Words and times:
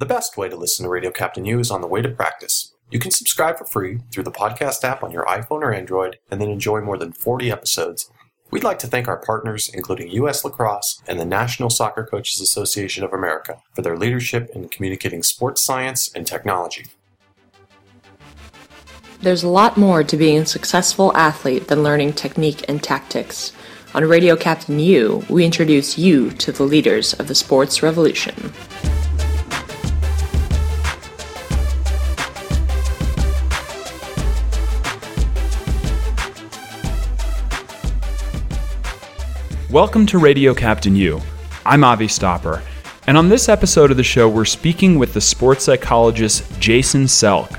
The 0.00 0.06
best 0.06 0.36
way 0.36 0.48
to 0.48 0.56
listen 0.56 0.82
to 0.82 0.90
Radio 0.90 1.12
Captain 1.12 1.44
U 1.44 1.60
is 1.60 1.70
on 1.70 1.80
the 1.80 1.86
way 1.86 2.02
to 2.02 2.08
practice. 2.08 2.74
You 2.90 2.98
can 2.98 3.12
subscribe 3.12 3.58
for 3.58 3.64
free 3.64 4.00
through 4.10 4.24
the 4.24 4.32
podcast 4.32 4.82
app 4.82 5.04
on 5.04 5.12
your 5.12 5.24
iPhone 5.26 5.62
or 5.62 5.72
Android 5.72 6.18
and 6.32 6.40
then 6.40 6.50
enjoy 6.50 6.80
more 6.80 6.98
than 6.98 7.12
40 7.12 7.52
episodes. 7.52 8.10
We'd 8.50 8.64
like 8.64 8.80
to 8.80 8.88
thank 8.88 9.06
our 9.06 9.18
partners, 9.18 9.70
including 9.72 10.10
U.S. 10.10 10.44
Lacrosse 10.44 11.00
and 11.06 11.20
the 11.20 11.24
National 11.24 11.70
Soccer 11.70 12.04
Coaches 12.04 12.40
Association 12.40 13.04
of 13.04 13.12
America, 13.12 13.62
for 13.72 13.82
their 13.82 13.96
leadership 13.96 14.50
in 14.52 14.68
communicating 14.68 15.22
sports 15.22 15.62
science 15.62 16.10
and 16.12 16.26
technology. 16.26 16.86
There's 19.20 19.44
a 19.44 19.48
lot 19.48 19.76
more 19.76 20.02
to 20.02 20.16
being 20.16 20.38
a 20.38 20.46
successful 20.46 21.16
athlete 21.16 21.68
than 21.68 21.84
learning 21.84 22.14
technique 22.14 22.64
and 22.68 22.82
tactics. 22.82 23.52
On 23.94 24.04
Radio 24.04 24.34
Captain 24.34 24.80
U, 24.80 25.24
we 25.28 25.44
introduce 25.44 25.96
you 25.96 26.32
to 26.32 26.50
the 26.50 26.64
leaders 26.64 27.14
of 27.14 27.28
the 27.28 27.34
sports 27.36 27.80
revolution. 27.80 28.52
Welcome 39.74 40.06
to 40.06 40.18
Radio 40.18 40.54
Captain 40.54 40.94
U. 40.94 41.20
I'm 41.66 41.82
Avi 41.82 42.06
Stopper, 42.06 42.62
and 43.08 43.18
on 43.18 43.28
this 43.28 43.48
episode 43.48 43.90
of 43.90 43.96
the 43.96 44.04
show, 44.04 44.28
we're 44.28 44.44
speaking 44.44 45.00
with 45.00 45.12
the 45.12 45.20
sports 45.20 45.64
psychologist 45.64 46.44
Jason 46.60 47.06
Selk. 47.06 47.58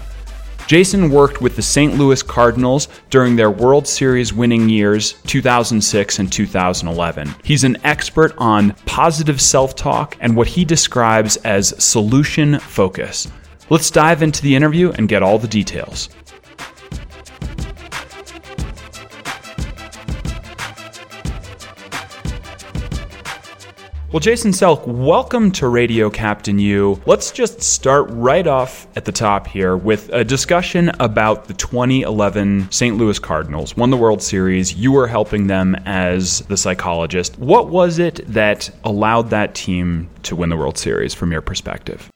Jason 0.65 1.09
worked 1.09 1.41
with 1.41 1.57
the 1.57 1.61
St. 1.61 1.95
Louis 1.95 2.23
Cardinals 2.23 2.88
during 3.09 3.35
their 3.35 3.51
World 3.51 3.85
Series 3.85 4.31
winning 4.31 4.69
years 4.69 5.21
2006 5.23 6.19
and 6.19 6.31
2011. 6.31 7.35
He's 7.43 7.65
an 7.65 7.75
expert 7.83 8.33
on 8.38 8.71
positive 8.85 9.41
self 9.41 9.75
talk 9.75 10.16
and 10.21 10.38
what 10.38 10.47
he 10.47 10.63
describes 10.63 11.35
as 11.43 11.83
solution 11.83 12.59
focus. 12.59 13.27
Let's 13.69 13.91
dive 13.91 14.23
into 14.23 14.41
the 14.41 14.55
interview 14.55 14.93
and 14.93 15.09
get 15.09 15.21
all 15.21 15.38
the 15.38 15.49
details. 15.49 16.07
Well, 24.11 24.20
Jason 24.20 24.52
Selk, 24.52 24.88
welcome 24.88 25.52
to 25.53 25.67
Radio 25.67 26.11
Captain 26.11 26.59
U. 26.59 27.02
Let's 27.08 27.31
just 27.31 27.61
start 27.61 28.08
right 28.12 28.45
off 28.45 28.88
at 28.95 29.03
the 29.03 29.12
top 29.12 29.47
here 29.47 29.75
with 29.75 30.09
a 30.14 30.23
discussion 30.23 30.92
about 31.00 31.45
the 31.45 31.56
2011 31.56 32.72
St. 32.72 32.97
Louis 32.97 33.17
Cardinals. 33.17 33.75
Won 33.75 33.89
the 33.89 33.97
World 33.97 34.22
Series. 34.22 34.75
You 34.75 34.92
were 34.92 35.08
helping 35.08 35.47
them 35.47 35.75
as 35.86 36.42
the 36.42 36.56
psychologist. 36.56 37.38
What 37.39 37.70
was 37.70 37.97
it 37.97 38.22
that 38.28 38.70
allowed 38.84 39.31
that 39.31 39.56
team 39.56 40.08
to 40.23 40.36
win 40.36 40.50
the 40.50 40.58
World 40.58 40.78
Series 40.78 41.14
from 41.16 41.31
your 41.31 41.42
perspective? 41.42 42.09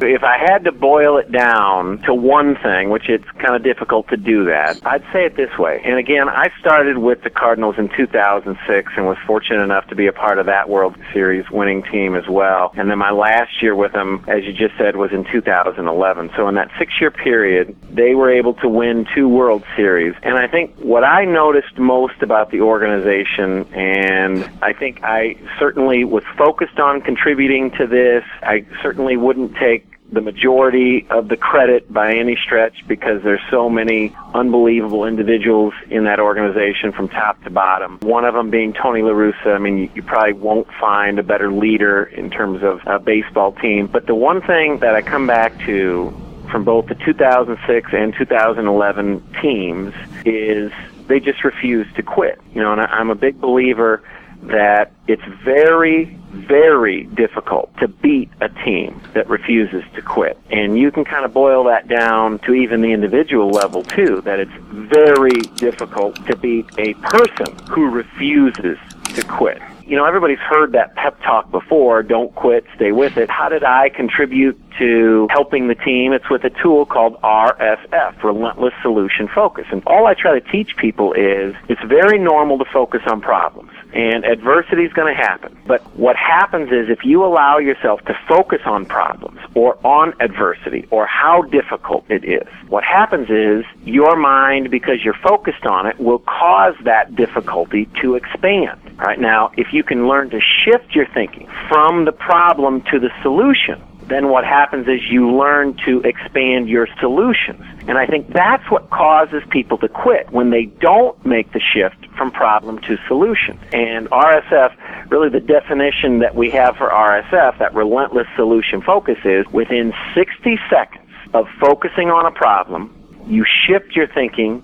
If 0.00 0.24
I 0.24 0.38
had 0.38 0.64
to 0.64 0.72
boil 0.72 1.18
it 1.18 1.30
down 1.30 2.02
to 2.02 2.14
one 2.14 2.56
thing, 2.56 2.90
which 2.90 3.08
it's 3.08 3.28
kind 3.38 3.54
of 3.54 3.62
difficult 3.62 4.08
to 4.08 4.16
do 4.16 4.44
that, 4.46 4.80
I'd 4.84 5.04
say 5.12 5.24
it 5.24 5.36
this 5.36 5.56
way. 5.56 5.80
And 5.84 5.98
again, 5.98 6.28
I 6.28 6.50
started 6.58 6.98
with 6.98 7.22
the 7.22 7.30
Cardinals 7.30 7.76
in 7.78 7.88
2006 7.96 8.92
and 8.96 9.06
was 9.06 9.18
fortunate 9.26 9.62
enough 9.62 9.86
to 9.88 9.94
be 9.94 10.06
a 10.06 10.12
part 10.12 10.38
of 10.38 10.46
that 10.46 10.68
World 10.68 10.96
Series 11.12 11.48
winning 11.50 11.82
team 11.84 12.16
as 12.16 12.26
well. 12.28 12.72
And 12.76 12.90
then 12.90 12.98
my 12.98 13.12
last 13.12 13.62
year 13.62 13.76
with 13.76 13.92
them, 13.92 14.24
as 14.26 14.44
you 14.44 14.52
just 14.52 14.76
said, 14.76 14.96
was 14.96 15.12
in 15.12 15.24
2011. 15.24 16.30
So 16.36 16.48
in 16.48 16.56
that 16.56 16.70
six-year 16.78 17.12
period, 17.12 17.76
they 17.90 18.14
were 18.14 18.30
able 18.30 18.54
to 18.54 18.68
win 18.68 19.06
two 19.14 19.28
World 19.28 19.62
Series. 19.76 20.14
And 20.22 20.36
I 20.36 20.48
think 20.48 20.74
what 20.78 21.04
I 21.04 21.24
noticed 21.24 21.78
most 21.78 22.20
about 22.20 22.50
the 22.50 22.60
organization, 22.60 23.64
and 23.72 24.50
I 24.60 24.72
think 24.72 25.04
I 25.04 25.36
certainly 25.58 26.04
was 26.04 26.24
focused 26.36 26.80
on 26.80 27.00
contributing 27.00 27.70
to 27.72 27.86
this, 27.86 28.24
I 28.42 28.64
certainly 28.82 29.16
wouldn't 29.16 29.54
take 29.56 29.83
the 30.12 30.20
majority 30.20 31.06
of 31.10 31.28
the 31.28 31.36
credit 31.36 31.92
by 31.92 32.14
any 32.14 32.36
stretch 32.36 32.86
because 32.86 33.22
there's 33.22 33.40
so 33.50 33.68
many 33.68 34.14
unbelievable 34.34 35.04
individuals 35.04 35.74
in 35.90 36.04
that 36.04 36.20
organization 36.20 36.92
from 36.92 37.08
top 37.08 37.42
to 37.44 37.50
bottom. 37.50 37.98
One 38.00 38.24
of 38.24 38.34
them 38.34 38.50
being 38.50 38.72
Tony 38.74 39.02
La 39.02 39.10
Russa. 39.10 39.54
I 39.54 39.58
mean, 39.58 39.90
you, 39.94 40.02
probably 40.02 40.34
won't 40.34 40.68
find 40.78 41.18
a 41.18 41.22
better 41.22 41.50
leader 41.50 42.04
in 42.04 42.30
terms 42.30 42.62
of 42.62 42.80
a 42.86 42.98
baseball 42.98 43.52
team. 43.52 43.86
But 43.86 44.06
the 44.06 44.14
one 44.14 44.42
thing 44.42 44.78
that 44.80 44.94
I 44.94 45.02
come 45.02 45.26
back 45.26 45.58
to 45.60 46.14
from 46.50 46.64
both 46.64 46.86
the 46.86 46.94
2006 46.94 47.90
and 47.92 48.14
2011 48.14 49.22
teams 49.40 49.94
is 50.24 50.70
they 51.08 51.18
just 51.18 51.42
refuse 51.44 51.86
to 51.94 52.02
quit. 52.02 52.40
You 52.54 52.62
know, 52.62 52.72
and 52.72 52.80
I'm 52.80 53.10
a 53.10 53.14
big 53.14 53.40
believer 53.40 54.02
that 54.48 54.92
it's 55.08 55.24
very, 55.44 56.04
very 56.30 57.04
difficult 57.04 57.76
to 57.78 57.88
beat 57.88 58.30
a 58.40 58.48
team 58.48 59.00
that 59.14 59.28
refuses 59.28 59.84
to 59.94 60.02
quit. 60.02 60.38
And 60.50 60.78
you 60.78 60.90
can 60.90 61.04
kind 61.04 61.24
of 61.24 61.32
boil 61.32 61.64
that 61.64 61.88
down 61.88 62.38
to 62.40 62.54
even 62.54 62.82
the 62.82 62.92
individual 62.92 63.50
level 63.50 63.82
too, 63.82 64.20
that 64.22 64.40
it's 64.40 64.52
very 64.70 65.40
difficult 65.56 66.16
to 66.26 66.36
beat 66.36 66.66
a 66.78 66.94
person 66.94 67.56
who 67.68 67.88
refuses 67.88 68.78
to 69.14 69.22
quit. 69.24 69.60
You 69.86 69.96
know, 69.96 70.06
everybody's 70.06 70.38
heard 70.38 70.72
that 70.72 70.94
pep 70.94 71.20
talk 71.22 71.50
before, 71.50 72.02
don't 72.02 72.34
quit, 72.34 72.64
stay 72.74 72.92
with 72.92 73.16
it. 73.18 73.28
How 73.28 73.48
did 73.48 73.64
I 73.64 73.90
contribute 73.90 74.58
to 74.78 75.28
helping 75.30 75.68
the 75.68 75.74
team? 75.74 76.12
It's 76.12 76.28
with 76.30 76.44
a 76.44 76.50
tool 76.50 76.86
called 76.86 77.20
RSF, 77.22 78.22
Relentless 78.22 78.74
Solution 78.82 79.28
Focus. 79.28 79.66
And 79.70 79.82
all 79.86 80.06
I 80.06 80.14
try 80.14 80.38
to 80.38 80.52
teach 80.52 80.76
people 80.76 81.12
is 81.12 81.54
it's 81.68 81.82
very 81.84 82.18
normal 82.18 82.58
to 82.58 82.64
focus 82.64 83.02
on 83.06 83.20
problems 83.20 83.70
and 83.94 84.24
adversity 84.24 84.82
is 84.82 84.92
going 84.92 85.14
to 85.14 85.20
happen. 85.20 85.56
But 85.66 85.80
what 85.96 86.16
happens 86.16 86.70
is 86.72 86.90
if 86.90 87.04
you 87.04 87.24
allow 87.24 87.58
yourself 87.58 88.00
to 88.06 88.18
focus 88.28 88.60
on 88.66 88.86
problems 88.86 89.40
or 89.54 89.78
on 89.86 90.14
adversity 90.20 90.86
or 90.90 91.06
how 91.06 91.42
difficult 91.42 92.04
it 92.10 92.24
is, 92.24 92.48
what 92.68 92.82
happens 92.82 93.30
is 93.30 93.64
your 93.84 94.16
mind, 94.16 94.70
because 94.70 95.04
you're 95.04 95.18
focused 95.22 95.64
on 95.64 95.86
it, 95.86 95.98
will 95.98 96.18
cause 96.18 96.74
that 96.84 97.14
difficulty 97.14 97.88
to 98.02 98.16
expand. 98.16 98.80
Right 98.98 99.20
now, 99.20 99.52
if 99.56 99.72
you 99.72 99.84
can 99.84 100.08
learn 100.08 100.30
to 100.30 100.40
shift 100.40 100.94
your 100.94 101.06
thinking 101.14 101.48
from 101.68 102.04
the 102.04 102.12
problem 102.12 102.82
to 102.90 102.98
the 102.98 103.10
solution, 103.22 103.80
then 104.08 104.28
what 104.28 104.44
happens 104.44 104.86
is 104.86 105.00
you 105.10 105.30
learn 105.34 105.76
to 105.84 106.00
expand 106.02 106.68
your 106.68 106.86
solutions. 107.00 107.62
And 107.88 107.96
I 107.96 108.06
think 108.06 108.32
that's 108.32 108.70
what 108.70 108.90
causes 108.90 109.42
people 109.50 109.78
to 109.78 109.88
quit 109.88 110.30
when 110.30 110.50
they 110.50 110.66
don't 110.66 111.24
make 111.24 111.52
the 111.52 111.60
shift 111.60 112.06
from 112.16 112.30
problem 112.30 112.78
to 112.80 112.96
solution. 113.08 113.58
And 113.72 114.08
RSF, 114.10 115.10
really 115.10 115.28
the 115.28 115.40
definition 115.40 116.18
that 116.20 116.34
we 116.34 116.50
have 116.50 116.76
for 116.76 116.88
RSF, 116.88 117.58
that 117.58 117.74
relentless 117.74 118.26
solution 118.36 118.82
focus 118.82 119.18
is 119.24 119.46
within 119.52 119.94
60 120.14 120.58
seconds 120.70 121.10
of 121.32 121.46
focusing 121.60 122.10
on 122.10 122.26
a 122.26 122.30
problem, 122.30 122.94
you 123.26 123.44
shift 123.66 123.96
your 123.96 124.06
thinking 124.06 124.62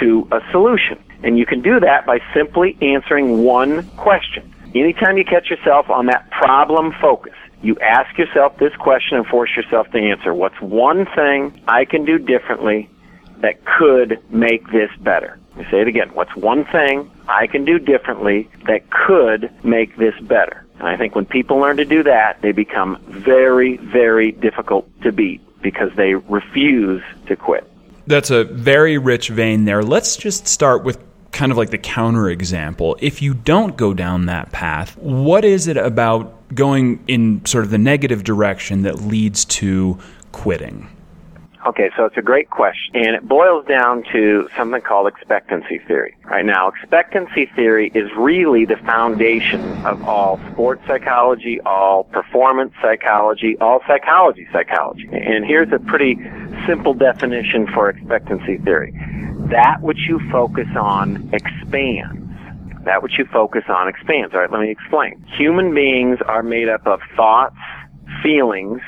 to 0.00 0.28
a 0.32 0.40
solution. 0.50 1.02
And 1.22 1.38
you 1.38 1.46
can 1.46 1.62
do 1.62 1.80
that 1.80 2.04
by 2.04 2.20
simply 2.34 2.76
answering 2.80 3.44
one 3.44 3.88
question. 3.90 4.52
Anytime 4.74 5.18
you 5.18 5.24
catch 5.24 5.50
yourself 5.50 5.90
on 5.90 6.06
that 6.06 6.30
problem 6.30 6.92
focus, 7.00 7.34
you 7.62 7.78
ask 7.78 8.16
yourself 8.18 8.58
this 8.58 8.74
question 8.76 9.18
and 9.18 9.26
force 9.26 9.50
yourself 9.56 9.90
to 9.92 9.98
answer. 9.98 10.34
What's 10.34 10.60
one 10.60 11.06
thing 11.06 11.58
I 11.68 11.84
can 11.84 12.04
do 12.04 12.18
differently 12.18 12.90
that 13.38 13.64
could 13.64 14.20
make 14.30 14.70
this 14.70 14.90
better? 15.00 15.38
You 15.56 15.64
say 15.70 15.80
it 15.80 15.88
again. 15.88 16.10
What's 16.14 16.34
one 16.34 16.64
thing 16.64 17.10
I 17.28 17.46
can 17.46 17.64
do 17.64 17.78
differently 17.78 18.48
that 18.66 18.90
could 18.90 19.50
make 19.64 19.96
this 19.96 20.18
better? 20.22 20.64
And 20.78 20.88
I 20.88 20.96
think 20.96 21.14
when 21.14 21.26
people 21.26 21.58
learn 21.58 21.76
to 21.76 21.84
do 21.84 22.02
that, 22.02 22.40
they 22.42 22.52
become 22.52 22.98
very, 23.06 23.76
very 23.76 24.32
difficult 24.32 24.88
to 25.02 25.12
beat 25.12 25.40
because 25.62 25.92
they 25.94 26.14
refuse 26.14 27.02
to 27.26 27.36
quit. 27.36 27.68
That's 28.06 28.30
a 28.30 28.44
very 28.44 28.98
rich 28.98 29.28
vein 29.28 29.64
there. 29.64 29.82
Let's 29.82 30.16
just 30.16 30.48
start 30.48 30.82
with 30.82 30.98
kind 31.32 31.50
of 31.50 31.58
like 31.58 31.70
the 31.70 31.78
counterexample. 31.78 32.96
If 33.00 33.22
you 33.22 33.34
don't 33.34 33.76
go 33.76 33.94
down 33.94 34.26
that 34.26 34.52
path, 34.52 34.96
what 34.98 35.44
is 35.44 35.66
it 35.66 35.76
about 35.76 36.54
going 36.54 37.02
in 37.08 37.44
sort 37.46 37.64
of 37.64 37.70
the 37.70 37.78
negative 37.78 38.22
direction 38.22 38.82
that 38.82 39.00
leads 39.00 39.44
to 39.46 39.98
quitting? 40.30 40.88
Okay, 41.64 41.90
so 41.96 42.04
it's 42.06 42.16
a 42.16 42.22
great 42.22 42.50
question, 42.50 42.96
and 42.96 43.14
it 43.14 43.28
boils 43.28 43.64
down 43.66 44.02
to 44.12 44.48
something 44.56 44.80
called 44.80 45.06
expectancy 45.06 45.78
theory. 45.86 46.16
Right 46.24 46.44
now, 46.44 46.66
expectancy 46.68 47.46
theory 47.54 47.92
is 47.94 48.10
really 48.18 48.64
the 48.64 48.78
foundation 48.84 49.86
of 49.86 50.02
all 50.02 50.40
sports 50.50 50.82
psychology, 50.88 51.60
all 51.64 52.02
performance 52.04 52.72
psychology, 52.82 53.56
all 53.60 53.80
psychology 53.86 54.48
psychology. 54.52 55.08
And 55.12 55.44
here's 55.46 55.72
a 55.72 55.78
pretty 55.78 56.18
simple 56.66 56.94
definition 56.94 57.68
for 57.72 57.88
expectancy 57.90 58.58
theory. 58.58 58.92
That 59.50 59.82
which 59.82 60.08
you 60.08 60.18
focus 60.32 60.68
on 60.74 61.30
expands. 61.32 62.28
That 62.84 63.04
which 63.04 63.18
you 63.18 63.26
focus 63.26 63.62
on 63.68 63.86
expands. 63.86 64.34
All 64.34 64.40
right, 64.40 64.50
let 64.50 64.62
me 64.62 64.70
explain. 64.70 65.24
Human 65.38 65.72
beings 65.72 66.18
are 66.26 66.42
made 66.42 66.68
up 66.68 66.84
of 66.88 66.98
thoughts, 67.16 67.54
feelings, 68.20 68.80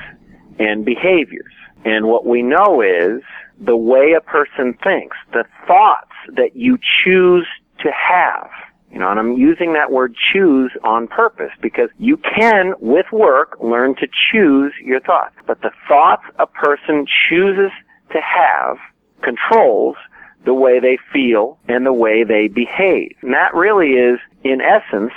and 0.59 0.85
behaviors. 0.85 1.54
And 1.85 2.07
what 2.07 2.27
we 2.27 2.43
know 2.43 2.81
is 2.81 3.23
the 3.61 3.77
way 3.77 4.15
a 4.17 4.21
person 4.21 4.75
thinks, 4.83 5.17
the 5.33 5.45
thoughts 5.67 6.13
that 6.29 6.57
you 6.57 6.79
choose 7.05 7.47
to 7.81 7.91
have 7.93 8.51
You 8.95 9.01
know, 9.01 9.11
and 9.11 9.19
I'm 9.19 9.33
using 9.33 9.73
that 9.73 9.91
word 9.91 10.15
choose 10.33 10.71
on 10.85 11.09
purpose 11.09 11.51
because 11.61 11.89
you 11.99 12.17
can, 12.17 12.75
with 12.79 13.07
work, 13.11 13.57
learn 13.61 13.97
to 13.97 14.07
choose 14.31 14.73
your 14.81 15.01
thoughts. 15.01 15.35
But 15.49 15.63
the 15.63 15.73
thoughts 15.89 16.23
a 16.39 16.47
person 16.47 17.05
chooses 17.29 17.73
to 18.13 18.21
have 18.21 18.79
controls 19.21 19.97
the 20.45 20.55
way 20.55 20.79
they 20.79 20.97
feel 21.13 21.59
and 21.67 21.85
the 21.85 21.93
way 21.93 22.23
they 22.23 22.47
behave. 22.47 23.17
And 23.23 23.35
that 23.35 23.53
really 23.53 23.95
is, 23.95 24.21
in 24.45 24.61
essence, 24.61 25.13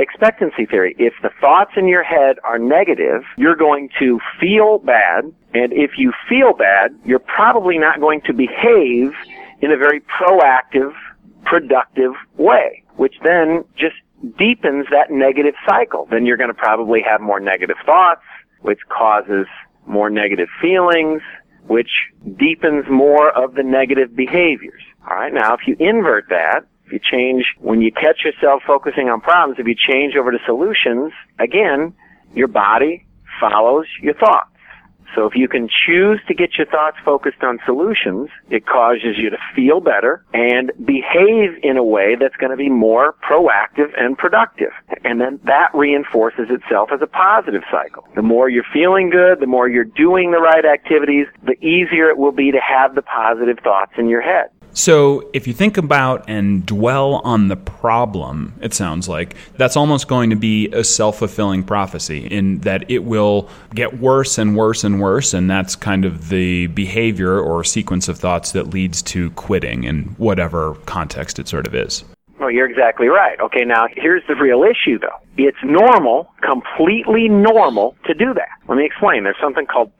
expectancy 0.00 0.66
theory. 0.66 0.94
If 0.98 1.14
the 1.22 1.30
thoughts 1.40 1.72
in 1.76 1.88
your 1.88 2.02
head 2.02 2.36
are 2.44 2.58
negative, 2.58 3.22
you're 3.36 3.56
going 3.56 3.90
to 3.98 4.18
feel 4.40 4.78
bad. 4.78 5.24
And 5.54 5.72
if 5.72 5.92
you 5.96 6.12
feel 6.28 6.52
bad, 6.52 6.94
you're 7.04 7.18
probably 7.18 7.78
not 7.78 8.00
going 8.00 8.20
to 8.22 8.32
behave 8.32 9.12
in 9.60 9.72
a 9.72 9.76
very 9.76 10.00
proactive, 10.00 10.92
productive 11.44 12.12
way 12.36 12.82
which 13.00 13.14
then 13.24 13.64
just 13.78 13.96
deepens 14.36 14.84
that 14.90 15.10
negative 15.10 15.54
cycle. 15.66 16.06
Then 16.10 16.26
you're 16.26 16.36
going 16.36 16.50
to 16.50 16.54
probably 16.54 17.00
have 17.00 17.22
more 17.22 17.40
negative 17.40 17.78
thoughts, 17.86 18.20
which 18.60 18.80
causes 18.90 19.46
more 19.86 20.10
negative 20.10 20.50
feelings, 20.60 21.22
which 21.66 21.88
deepens 22.36 22.84
more 22.90 23.30
of 23.30 23.54
the 23.54 23.62
negative 23.62 24.14
behaviors. 24.14 24.82
All 25.08 25.16
right. 25.16 25.32
Now, 25.32 25.54
if 25.54 25.60
you 25.66 25.76
invert 25.80 26.28
that, 26.28 26.66
if 26.90 26.92
you 26.92 27.00
change, 27.00 27.44
when 27.58 27.80
you 27.80 27.92
catch 27.92 28.24
yourself 28.24 28.62
focusing 28.66 29.08
on 29.08 29.20
problems, 29.20 29.58
if 29.58 29.66
you 29.66 29.74
change 29.74 30.16
over 30.16 30.32
to 30.32 30.38
solutions, 30.44 31.12
again, 31.38 31.94
your 32.34 32.48
body 32.48 33.06
follows 33.40 33.86
your 34.02 34.14
thoughts. 34.14 34.48
So 35.14 35.26
if 35.26 35.34
you 35.34 35.48
can 35.48 35.68
choose 35.68 36.20
to 36.28 36.34
get 36.34 36.56
your 36.56 36.66
thoughts 36.68 36.96
focused 37.04 37.42
on 37.42 37.58
solutions, 37.64 38.28
it 38.48 38.66
causes 38.66 39.18
you 39.18 39.30
to 39.30 39.38
feel 39.56 39.80
better 39.80 40.24
and 40.32 40.70
behave 40.84 41.58
in 41.64 41.76
a 41.76 41.82
way 41.82 42.14
that's 42.14 42.36
going 42.36 42.50
to 42.50 42.56
be 42.56 42.68
more 42.68 43.14
proactive 43.28 43.90
and 43.98 44.16
productive. 44.16 44.70
And 45.04 45.20
then 45.20 45.40
that 45.44 45.70
reinforces 45.74 46.46
itself 46.50 46.90
as 46.92 47.02
a 47.02 47.08
positive 47.08 47.62
cycle. 47.72 48.06
The 48.14 48.22
more 48.22 48.48
you're 48.48 48.64
feeling 48.72 49.10
good, 49.10 49.40
the 49.40 49.48
more 49.48 49.68
you're 49.68 49.84
doing 49.84 50.30
the 50.30 50.38
right 50.38 50.64
activities, 50.64 51.26
the 51.42 51.58
easier 51.64 52.08
it 52.08 52.16
will 52.16 52.32
be 52.32 52.52
to 52.52 52.60
have 52.60 52.94
the 52.94 53.02
positive 53.02 53.58
thoughts 53.64 53.92
in 53.98 54.08
your 54.08 54.22
head. 54.22 54.50
So, 54.72 55.28
if 55.32 55.46
you 55.46 55.52
think 55.52 55.76
about 55.76 56.24
and 56.28 56.64
dwell 56.64 57.16
on 57.24 57.48
the 57.48 57.56
problem, 57.56 58.54
it 58.60 58.72
sounds 58.72 59.08
like 59.08 59.34
that's 59.56 59.76
almost 59.76 60.08
going 60.08 60.30
to 60.30 60.36
be 60.36 60.68
a 60.68 60.84
self 60.84 61.18
fulfilling 61.18 61.64
prophecy 61.64 62.26
in 62.26 62.58
that 62.60 62.90
it 62.90 63.00
will 63.00 63.48
get 63.74 63.98
worse 63.98 64.38
and 64.38 64.56
worse 64.56 64.84
and 64.84 65.00
worse. 65.00 65.34
And 65.34 65.50
that's 65.50 65.74
kind 65.74 66.04
of 66.04 66.28
the 66.28 66.68
behavior 66.68 67.38
or 67.40 67.64
sequence 67.64 68.08
of 68.08 68.18
thoughts 68.18 68.52
that 68.52 68.68
leads 68.68 69.02
to 69.02 69.30
quitting 69.32 69.84
in 69.84 70.04
whatever 70.18 70.74
context 70.86 71.38
it 71.38 71.48
sort 71.48 71.66
of 71.66 71.74
is. 71.74 72.04
Well, 72.38 72.50
you're 72.50 72.68
exactly 72.68 73.08
right. 73.08 73.38
Okay, 73.38 73.64
now 73.66 73.86
here's 73.94 74.22
the 74.26 74.34
real 74.34 74.62
issue 74.62 74.98
though. 74.98 75.18
It's 75.36 75.58
normal, 75.62 76.32
completely 76.40 77.28
normal 77.28 77.96
to 78.06 78.14
do 78.14 78.32
that. 78.32 78.48
Let 78.66 78.78
me 78.78 78.86
explain. 78.86 79.24
There's 79.24 79.36
something 79.40 79.66
called 79.66 79.92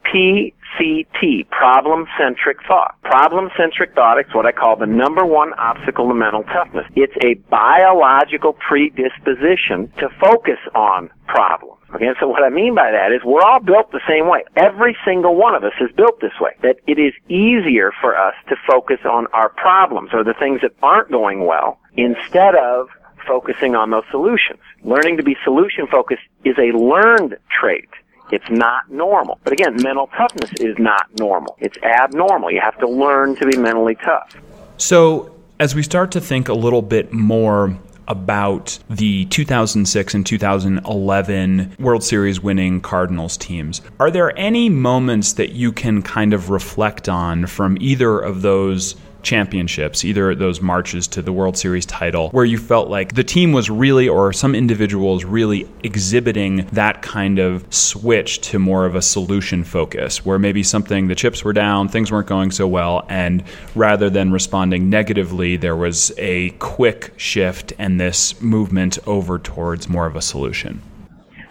PCT, 0.79 1.49
problem 1.51 2.07
centric 2.19 2.59
thought. 2.67 2.97
Problem 3.03 3.51
centric 3.57 3.95
thought 3.95 4.19
is 4.19 4.27
what 4.35 4.47
I 4.47 4.53
call 4.53 4.77
the 4.77 4.87
number 4.87 5.25
one 5.25 5.53
obstacle 5.55 6.09
to 6.09 6.15
mental 6.15 6.43
toughness. 6.45 6.87
It's 6.97 7.17
a 7.25 7.35
biological 7.51 8.55
predisposition 8.55 9.93
to 9.99 10.09
focus 10.21 10.59
on 10.75 11.11
problems. 11.27 11.77
Okay, 11.95 12.07
so 12.21 12.29
what 12.29 12.45
I 12.45 12.51
mean 12.51 12.75
by 12.75 12.93
that 12.93 13.11
is 13.13 13.21
we're 13.25 13.43
all 13.43 13.59
built 13.59 13.91
the 13.91 14.01
same 14.09 14.29
way. 14.29 14.45
Every 14.57 14.97
single 15.05 15.35
one 15.35 15.57
of 15.57 15.65
us 15.65 15.73
is 15.81 15.91
built 15.97 16.21
this 16.21 16.39
way. 16.41 16.53
That 16.63 16.77
it 16.87 17.01
is 17.01 17.13
easier 17.29 17.91
for 18.01 18.17
us 18.17 18.35
to 18.49 18.57
focus 18.67 18.99
on 19.05 19.27
our 19.33 19.49
problems 19.49 20.11
or 20.13 20.23
the 20.23 20.35
things 20.35 20.61
that 20.63 20.71
aren't 20.83 21.11
going 21.11 21.47
well 21.47 21.81
instead 21.97 22.55
of 22.55 22.89
focusing 23.27 23.75
on 23.75 23.91
those 23.91 24.05
solutions. 24.11 24.61
Learning 24.85 25.17
to 25.17 25.23
be 25.23 25.37
solution 25.45 25.87
focused 25.89 26.23
is 26.45 26.57
a 26.59 26.77
learned 26.77 27.37
trait. 27.51 27.89
It's 28.33 28.51
not 28.51 28.91
normal. 28.91 29.39
But 29.45 29.53
again, 29.53 29.77
mental 29.83 30.09
toughness 30.17 30.51
is 30.61 30.77
not 30.79 31.07
normal. 31.19 31.57
It's 31.61 31.77
abnormal. 31.83 32.51
You 32.51 32.61
have 32.61 32.79
to 32.79 32.89
learn 32.89 33.37
to 33.37 33.47
be 33.47 33.57
mentally 33.57 33.97
tough. 33.97 34.37
So, 34.77 35.35
as 35.59 35.75
we 35.75 35.83
start 35.83 36.11
to 36.13 36.21
think 36.21 36.49
a 36.49 36.55
little 36.55 36.83
bit 36.83 37.13
more 37.13 37.77
about 38.11 38.77
the 38.91 39.25
2006 39.27 40.15
and 40.15 40.27
2011 40.27 41.77
World 41.79 42.03
Series 42.03 42.41
winning 42.41 42.81
Cardinals 42.81 43.37
teams. 43.37 43.81
Are 44.01 44.11
there 44.11 44.37
any 44.37 44.69
moments 44.69 45.35
that 45.35 45.53
you 45.53 45.71
can 45.71 46.03
kind 46.03 46.35
of 46.35 46.51
reflect 46.51 47.09
on 47.09 47.47
from 47.47 47.79
either 47.81 48.19
of 48.19 48.43
those 48.43 48.97
championships, 49.23 50.05
either 50.05 50.35
those 50.35 50.61
marches 50.61 51.07
to 51.09 51.23
the 51.23 51.33
World 51.33 51.57
Series 51.57 51.87
title, 51.87 52.31
where 52.31 52.45
you 52.45 52.59
felt 52.59 52.89
like 52.89 53.15
the 53.15 53.25
team 53.25 53.53
was 53.53 53.71
really, 53.71 54.09
or 54.09 54.33
some 54.33 54.55
individuals 54.55 55.25
really 55.25 55.69
exhibiting 55.83 56.67
that 56.73 57.03
kind 57.03 57.39
of 57.39 57.65
switch 57.73 58.41
to 58.43 58.59
more 58.59 58.87
of 58.87 58.95
a 58.95 59.03
solution 59.03 59.65
focus, 59.65 60.25
where 60.25 60.39
maybe 60.39 60.63
something, 60.63 61.09
the 61.09 61.15
chips 61.15 61.45
were 61.45 61.53
down, 61.53 61.89
things 61.89 62.11
weren't 62.11 62.27
going 62.27 62.51
so 62.51 62.67
well, 62.67 63.05
and 63.09 63.43
rather 63.75 64.11
than 64.11 64.33
responding 64.33 64.91
negatively, 64.91 65.57
there 65.57 65.77
was 65.77 66.13
a 66.19 66.51
quick 66.59 67.13
shift 67.17 67.73
and 67.79 68.01
this 68.01 68.41
movement 68.41 68.99
over 69.07 69.39
towards 69.39 69.89
more 69.89 70.07
of 70.07 70.17
a 70.17 70.23
solution? 70.23 70.83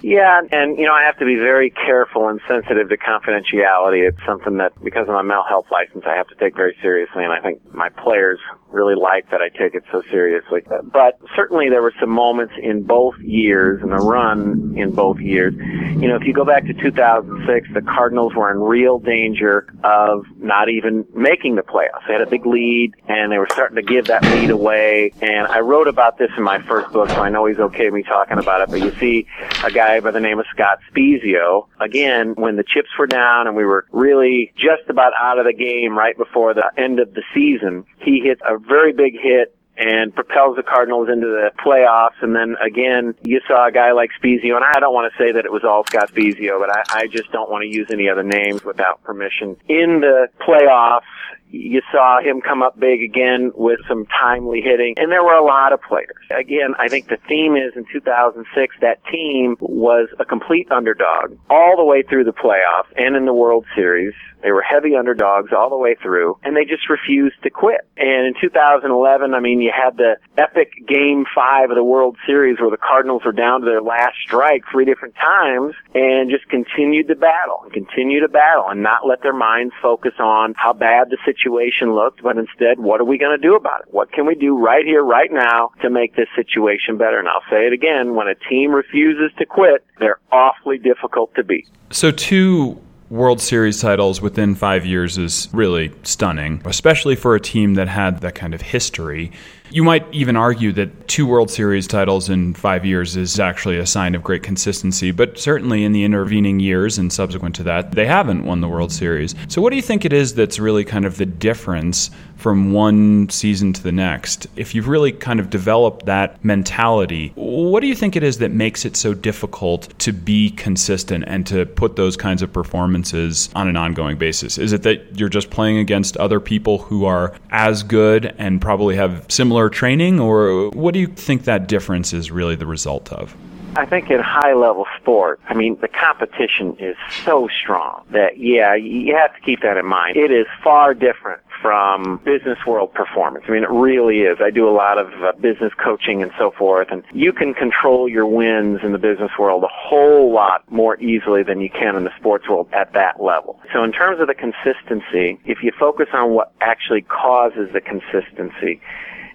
Yeah, 0.02 0.42
and 0.52 0.78
you 0.78 0.86
know, 0.86 0.94
I 0.94 1.04
have 1.04 1.18
to 1.20 1.26
be 1.26 1.36
very 1.36 1.70
careful 1.70 2.30
and 2.30 2.40
sensitive 2.48 2.90
to 2.90 2.98
confidentiality. 2.98 4.08
It's 4.08 4.20
something 4.26 4.58
that, 4.58 4.72
because 4.84 5.08
of 5.08 5.14
my 5.14 5.22
mental 5.22 5.44
health 5.48 5.66
license, 5.72 6.06
I 6.08 6.16
have 6.16 6.28
to 6.28 6.36
take 6.36 6.56
very 6.56 6.78
seriously, 6.82 7.24
and 7.24 7.34
I 7.34 7.42
think 7.42 7.74
my 7.74 7.90
players 7.90 8.40
really 8.70 8.96
like 8.96 9.30
that 9.32 9.42
I 9.42 9.50
take 9.50 9.74
it 9.74 9.84
so 9.92 10.04
seriously. 10.12 10.62
But 10.84 11.20
certainly 11.36 11.70
there 11.70 11.82
were 11.82 11.94
some 12.00 12.12
moments 12.12 12.54
in 12.62 12.84
both 12.84 13.18
years, 13.20 13.82
and 13.82 13.92
the 13.92 13.98
run 13.98 14.76
in 14.78 14.92
both 14.92 15.20
years. 15.20 15.54
You 15.56 16.08
know, 16.08 16.16
if 16.16 16.24
you 16.24 16.34
go 16.34 16.46
back 16.46 16.66
to 16.68 16.74
2006, 16.74 17.70
the 17.74 17.82
Cardinals 17.82 18.36
were 18.36 18.52
in 18.52 18.60
real 18.60 19.00
danger 19.00 19.68
of 19.84 20.26
not 20.38 20.70
even 20.70 21.06
making 21.14 21.56
the 21.56 21.64
playoffs. 21.64 22.08
They 22.08 22.14
had 22.14 22.22
a 22.22 22.30
big 22.30 22.46
lead, 22.46 22.94
and 23.08 23.32
they 23.32 23.38
were 23.38 23.50
starting 23.52 23.76
to 23.76 23.82
give 23.82 24.06
that 24.06 24.24
lead 24.24 24.52
away. 24.52 25.12
And 25.22 25.48
I 25.48 25.60
wrote 25.60 25.88
about 25.88 26.18
this 26.18 26.30
in 26.38 26.44
my 26.44 26.62
first 26.62 26.94
book, 26.94 27.10
so 27.10 27.22
I 27.22 27.30
know 27.30 27.46
he's 27.46 27.60
okay 27.60 27.86
with 27.86 27.96
me 27.96 28.04
talking 28.04 28.38
about 28.38 28.62
it. 28.62 28.70
But 28.70 28.82
you 28.82 28.92
see 29.00 29.26
a 29.64 29.72
guy 29.72 29.89
by 29.98 30.12
the 30.12 30.20
name 30.20 30.38
of 30.40 30.46
Scott 30.54 30.80
Spiezio. 30.92 31.68
again, 31.80 32.36
when 32.36 32.56
the 32.56 32.64
chips 32.64 32.90
were 33.00 33.08
down 33.08 33.48
and 33.48 33.56
we 33.56 33.66
were 33.66 33.86
really 33.92 34.54
just 34.56 34.88
about 34.90 35.14
out 35.20 35.40
of 35.40 35.46
the 35.46 35.54
game 35.54 35.98
right 35.98 36.16
before 36.16 36.54
the 36.54 36.70
end 36.78 37.00
of 37.00 37.16
the 37.16 37.24
season, 37.34 37.86
he 37.98 38.20
hit 38.20 38.40
a 38.48 38.60
very 38.60 38.94
big 38.94 39.14
hit 39.20 39.56
and 39.80 40.14
propels 40.14 40.58
the 40.58 40.64
Cardinals 40.64 41.08
into 41.10 41.28
the 41.28 41.52
playoffs. 41.66 42.22
And 42.22 42.36
then 42.36 42.56
again, 42.64 43.16
you 43.24 43.40
saw 43.48 43.68
a 43.68 43.72
guy 43.72 43.94
like 43.94 44.12
Spiezio, 44.22 44.56
and 44.56 44.66
I 44.66 44.80
don't 44.80 44.94
want 44.94 45.12
to 45.12 45.18
say 45.18 45.32
that 45.32 45.46
it 45.46 45.52
was 45.52 45.64
all 45.64 45.86
Scott 45.86 46.12
Spiezio, 46.14 46.60
but 46.60 46.70
I, 46.70 47.04
I 47.04 47.08
just 47.08 47.32
don't 47.32 47.50
want 47.50 47.64
to 47.64 47.70
use 47.70 47.88
any 47.90 48.10
other 48.10 48.24
names 48.24 48.64
without 48.64 49.02
permission. 49.04 49.56
In 49.70 50.02
the 50.02 50.28
playoffs, 50.46 51.08
you 51.52 51.82
saw 51.92 52.22
him 52.22 52.42
come 52.42 52.62
up 52.62 52.80
big 52.80 53.02
again 53.02 53.52
with 53.56 53.80
some 53.88 54.06
timely 54.06 54.62
hitting, 54.62 54.94
and 54.98 55.12
there 55.12 55.24
were 55.24 55.34
a 55.34 55.44
lot 55.44 55.74
of 55.74 55.82
players. 55.82 56.16
Again, 56.30 56.76
I 56.78 56.88
think 56.88 57.08
the 57.08 57.18
theme 57.28 57.56
is 57.56 57.74
in 57.76 57.86
2006, 57.92 58.76
that 58.82 59.04
team 59.12 59.58
was 59.60 60.10
a 60.20 60.26
complete 60.26 60.72
underdog 60.72 61.38
all 61.50 61.76
the 61.76 61.86
way 61.86 62.04
through 62.04 62.26
the 62.26 62.34
playoffs 62.34 62.92
and 62.96 63.16
in 63.16 63.26
the 63.26 63.34
World 63.34 63.66
Series. 63.76 64.14
They 64.42 64.54
were 64.54 64.62
heavy 64.62 64.96
underdogs 64.96 65.52
all 65.52 65.70
the 65.70 65.78
way 65.78 65.96
through, 66.02 66.38
and 66.44 66.56
they 66.56 66.64
just 66.64 66.88
refused 66.90 67.36
to 67.44 67.50
quit. 67.50 67.82
And 67.98 68.28
in 68.28 68.34
2011, 68.40 69.34
I 69.34 69.40
mean, 69.42 69.60
you 69.60 69.72
had 69.76 69.98
the 69.98 70.16
epic 70.38 70.88
Game 70.88 71.26
5 71.36 71.72
of 71.72 71.76
the 71.76 71.84
World 71.84 72.16
Series 72.26 72.58
where 72.60 72.72
the 72.72 72.78
Cardinals 72.78 73.24
were 73.26 73.34
down 73.34 73.62
to 73.62 73.66
their 73.66 73.82
last 73.82 74.16
strike 74.24 74.64
three 74.72 74.86
different 74.86 75.16
times 75.16 75.74
and 75.94 76.32
just 76.32 76.48
continued 76.48 77.10
to 77.10 77.16
battle 77.16 77.62
and 77.64 77.74
continue 77.74 78.22
to 78.22 78.30
battle 78.30 78.70
and 78.70 78.82
not 78.82 79.06
let 79.06 79.22
their 79.24 79.34
minds 79.34 79.74
focus 79.82 80.14
on 80.20 80.54
how 80.56 80.72
bad 80.72 81.10
the 81.10 81.18
situation 81.26 81.39
looked, 81.46 82.24
but 82.24 82.38
instead, 82.38 82.80
what 82.80 83.02
are 83.02 83.06
we 83.06 83.18
going 83.18 83.38
to 83.38 83.42
do 83.42 83.56
about 83.56 83.82
it? 83.82 83.88
What 83.92 84.12
can 84.12 84.26
we 84.26 84.36
do 84.36 84.58
right 84.58 84.86
here, 84.86 85.04
right 85.04 85.32
now 85.32 85.72
to 85.82 85.90
make 85.90 86.16
this 86.16 86.28
situation 86.36 86.98
better? 86.98 87.20
And 87.20 87.28
I'll 87.28 87.44
say 87.50 87.68
it 87.68 87.74
again, 87.74 88.16
when 88.16 88.28
a 88.28 88.36
team 88.36 88.72
refuses 88.72 89.32
to 89.38 89.46
quit, 89.46 89.86
they're 90.00 90.20
awfully 90.32 90.78
difficult 90.78 91.34
to 91.36 91.44
beat. 91.44 91.68
So, 91.92 92.12
two 92.12 92.80
World 93.10 93.42
Series 93.42 93.82
titles 93.82 94.22
within 94.22 94.54
five 94.54 94.86
years 94.86 95.18
is 95.18 95.50
really 95.52 95.92
stunning, 96.04 96.62
especially 96.66 97.16
for 97.16 97.34
a 97.36 97.40
team 97.40 97.74
that 97.74 97.88
had 97.88 98.22
that 98.22 98.36
kind 98.36 98.54
of 98.54 98.62
history. 98.62 99.32
You 99.72 99.84
might 99.84 100.06
even 100.12 100.36
argue 100.36 100.72
that 100.74 101.08
two 101.08 101.28
World 101.28 101.52
Series 101.52 101.86
titles 101.86 102.30
in 102.30 102.54
five 102.54 102.86
years 102.86 103.16
is 103.16 103.40
actually 103.40 103.78
a 103.78 103.86
sign 103.86 104.16
of 104.16 104.24
great 104.24 104.42
consistency, 104.42 105.12
but 105.12 105.38
certainly 105.38 105.84
in 105.84 105.92
the 105.92 106.04
intervening 106.04 106.60
years 106.60 106.98
and 106.98 107.12
subsequent 107.14 107.56
to 107.56 107.64
that, 107.64 107.92
they 107.92 108.06
haven't 108.06 108.46
won 108.46 108.62
the 108.62 108.68
World 108.68 108.92
Series. 108.92 109.36
So, 109.48 109.62
what 109.62 109.70
do 109.70 109.76
you 109.76 109.82
think 109.82 110.06
it 110.06 110.14
is 110.14 110.34
that's 110.34 110.60
really 110.60 110.84
kind 110.84 111.06
of 111.06 111.18
the 111.18 111.26
difference 111.26 112.10
from 112.38 112.72
one 112.72 113.30
season 113.30 113.74
to 113.74 113.84
the 113.84 113.92
next? 113.92 114.48
If 114.56 114.74
you've 114.74 114.88
really 114.88 115.12
kind 115.12 115.40
of 115.40 115.50
developed 115.50 116.06
that 116.06 116.44
mentality, 116.44 117.32
what 117.36 117.82
do 117.82 117.88
you 117.88 117.96
think 117.96 118.16
it 118.16 118.24
is 118.24 118.38
that 118.38 118.52
makes 118.52 118.86
it 118.86 118.96
so 118.96 119.14
difficult 119.14 119.94
to 120.00 120.14
be 120.14 120.52
consistent 120.52 121.26
and 121.28 121.46
to 121.48 121.66
put 121.66 121.96
those 121.96 122.16
kinds 122.16 122.42
of 122.42 122.52
performances 122.54 123.50
on 123.56 123.68
an 123.68 123.76
ongoing 123.76 124.18
basis? 124.18 124.58
Is 124.58 124.74
it 124.74 124.84
that 124.84 125.20
you're 125.20 125.30
just 125.30 125.50
playing 125.50 125.78
against 125.78 126.18
other 126.18 126.40
people 126.40 126.80
who 126.80 127.06
are 127.06 127.36
as 127.52 127.84
good 127.84 128.34
and 128.38 128.62
probably 128.62 128.96
have 128.96 129.26
similar 129.28 129.59
similar 129.60 129.70
training, 129.70 130.20
or 130.20 130.70
what 130.70 130.94
do 130.94 131.00
you 131.00 131.08
think 131.08 131.44
that 131.44 131.68
difference 131.68 132.14
is 132.14 132.32
really 132.32 132.56
the 132.56 132.66
result 132.66 133.12
of? 133.12 133.36
I 133.76 133.86
think 133.86 134.10
in 134.10 134.20
high 134.20 134.54
level 134.54 134.86
sport, 135.00 135.40
I 135.48 135.54
mean, 135.54 135.78
the 135.82 135.88
competition 135.88 136.76
is 136.80 136.96
so 137.24 137.50
strong 137.62 138.04
that, 138.12 138.40
yeah, 138.40 138.74
you 138.74 139.16
have 139.16 139.36
to 139.36 139.42
keep 139.42 139.62
that 139.62 139.78
in 139.78 139.86
mind. 139.86 140.18
It 140.18 140.32
is 140.32 140.48
far 140.64 140.94
different 140.94 141.42
from 141.62 142.22
business 142.24 142.58
world 142.66 142.94
performance. 142.94 143.46
I 143.48 143.52
mean, 143.52 143.64
it 143.64 143.70
really 143.70 144.22
is. 144.22 144.38
I 144.42 144.50
do 144.50 144.68
a 144.68 144.72
lot 144.72 144.98
of 144.98 145.08
uh, 145.22 145.34
business 145.42 145.74
coaching 145.78 146.24
and 146.24 146.32
so 146.38 146.52
forth, 146.52 146.88
and 146.90 147.04
you 147.12 147.34
can 147.34 147.54
control 147.54 148.08
your 148.08 148.26
wins 148.26 148.80
in 148.82 148.94
the 148.94 148.98
business 148.98 149.32
world 149.38 149.64
a 149.64 149.70
whole 149.70 150.34
lot 150.34 150.64
more 150.72 150.98
easily 151.02 151.44
than 151.44 151.60
you 151.60 151.70
can 151.70 151.98
in 151.98 152.06
the 152.06 152.16
sports 152.18 152.48
world 152.48 152.70
at 152.72 152.94
that 152.94 153.22
level. 153.22 153.60
So 153.74 153.84
in 153.84 153.92
terms 153.92 154.22
of 154.22 154.28
the 154.28 154.36
consistency, 154.36 155.38
if 155.46 155.62
you 155.62 155.72
focus 155.78 156.08
on 156.14 156.32
what 156.32 156.54
actually 156.62 157.02
causes 157.02 157.70
the 157.74 157.82
consistency, 157.82 158.82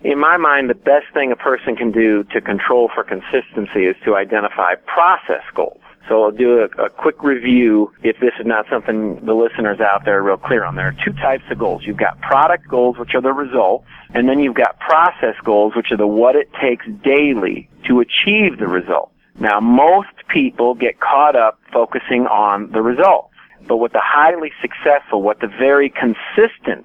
in 0.04 0.18
my 0.20 0.37
mind, 0.37 0.68
the 0.68 0.75
best 0.75 1.06
thing 1.14 1.32
a 1.32 1.37
person 1.37 1.76
can 1.76 1.90
do 1.90 2.25
to 2.25 2.40
control 2.40 2.90
for 2.94 3.02
consistency 3.02 3.87
is 3.87 3.96
to 4.04 4.14
identify 4.14 4.75
process 4.87 5.42
goals. 5.54 5.80
So 6.06 6.25
I'll 6.25 6.30
do 6.30 6.61
a, 6.61 6.84
a, 6.84 6.90
quick 6.90 7.23
review 7.23 7.90
if 8.02 8.20
this 8.20 8.32
is 8.38 8.44
not 8.44 8.66
something 8.70 9.25
the 9.25 9.32
listeners 9.32 9.80
out 9.80 10.04
there 10.04 10.18
are 10.18 10.23
real 10.23 10.37
clear 10.37 10.62
on. 10.62 10.76
There 10.76 10.88
are 10.88 10.96
two 11.02 11.14
types 11.14 11.44
of 11.50 11.58
goals. 11.58 11.84
You've 11.87 11.96
got 11.96 12.20
product 12.20 12.68
goals, 12.68 12.99
which 12.99 13.14
are 13.14 13.23
the 13.23 13.32
results, 13.32 13.87
and 14.12 14.28
then 14.28 14.38
you've 14.40 14.54
got 14.54 14.78
process 14.80 15.34
goals, 15.42 15.75
which 15.75 15.90
are 15.90 15.96
the 15.96 16.06
what 16.06 16.37
it 16.37 16.50
takes 16.61 16.84
daily 17.02 17.70
to 17.88 18.00
achieve 18.00 18.58
the 18.58 18.68
results. 18.68 19.12
Now, 19.40 19.61
most 19.61 20.12
people 20.28 20.75
get 20.75 21.00
caught 21.00 21.37
up 21.37 21.58
focusing 21.73 22.26
on 22.26 22.70
the 22.73 22.82
results. 22.82 23.30
But 23.66 23.78
what 23.78 23.94
the 23.94 24.02
highly 24.02 24.52
successful, 24.61 25.23
what 25.23 25.40
the 25.40 25.46
very 25.46 25.88
consistent 25.88 26.84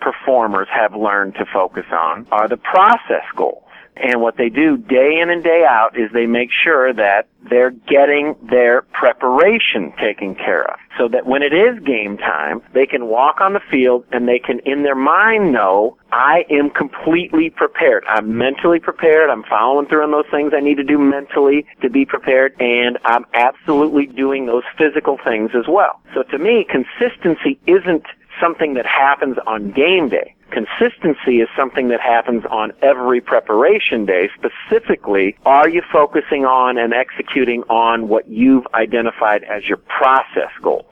performers 0.00 0.68
have 0.70 0.94
learned 0.94 1.34
to 1.34 1.46
focus 1.52 1.86
on 1.92 2.26
are 2.30 2.48
the 2.48 2.56
process 2.56 3.24
goals. 3.36 3.64
And 4.02 4.22
what 4.22 4.36
they 4.38 4.48
do 4.48 4.78
day 4.78 5.18
in 5.20 5.28
and 5.28 5.42
day 5.44 5.64
out 5.68 5.98
is 5.98 6.10
they 6.12 6.26
make 6.26 6.50
sure 6.50 6.92
that 6.94 7.28
they're 7.48 7.70
getting 7.70 8.34
their 8.48 8.82
preparation 8.82 9.92
taken 10.00 10.34
care 10.34 10.70
of. 10.70 10.78
So 10.96 11.08
that 11.08 11.26
when 11.26 11.42
it 11.42 11.52
is 11.52 11.78
game 11.84 12.16
time, 12.16 12.62
they 12.72 12.86
can 12.86 13.06
walk 13.06 13.40
on 13.40 13.52
the 13.52 13.60
field 13.70 14.04
and 14.10 14.26
they 14.26 14.38
can 14.38 14.60
in 14.60 14.84
their 14.84 14.94
mind 14.94 15.52
know, 15.52 15.98
I 16.12 16.44
am 16.50 16.70
completely 16.70 17.50
prepared. 17.50 18.04
I'm 18.08 18.36
mentally 18.38 18.80
prepared. 18.80 19.28
I'm 19.28 19.44
following 19.44 19.86
through 19.86 20.02
on 20.02 20.12
those 20.12 20.30
things 20.30 20.52
I 20.54 20.60
need 20.60 20.76
to 20.76 20.84
do 20.84 20.98
mentally 20.98 21.66
to 21.82 21.90
be 21.90 22.06
prepared 22.06 22.54
and 22.60 22.98
I'm 23.04 23.26
absolutely 23.34 24.06
doing 24.06 24.46
those 24.46 24.64
physical 24.78 25.18
things 25.22 25.50
as 25.54 25.68
well. 25.68 26.00
So 26.14 26.22
to 26.22 26.38
me, 26.38 26.66
consistency 26.68 27.60
isn't 27.66 28.04
something 28.40 28.74
that 28.74 28.86
happens 28.86 29.36
on 29.46 29.70
game 29.70 30.08
day. 30.08 30.34
Consistency 30.50 31.40
is 31.40 31.48
something 31.56 31.88
that 31.88 32.00
happens 32.00 32.44
on 32.50 32.72
every 32.82 33.20
preparation 33.20 34.04
day. 34.04 34.28
Specifically, 34.34 35.36
are 35.46 35.68
you 35.68 35.82
focusing 35.92 36.44
on 36.44 36.76
and 36.76 36.92
executing 36.92 37.62
on 37.64 38.08
what 38.08 38.28
you've 38.28 38.66
identified 38.74 39.44
as 39.44 39.68
your 39.68 39.76
process 39.76 40.50
goals? 40.60 40.86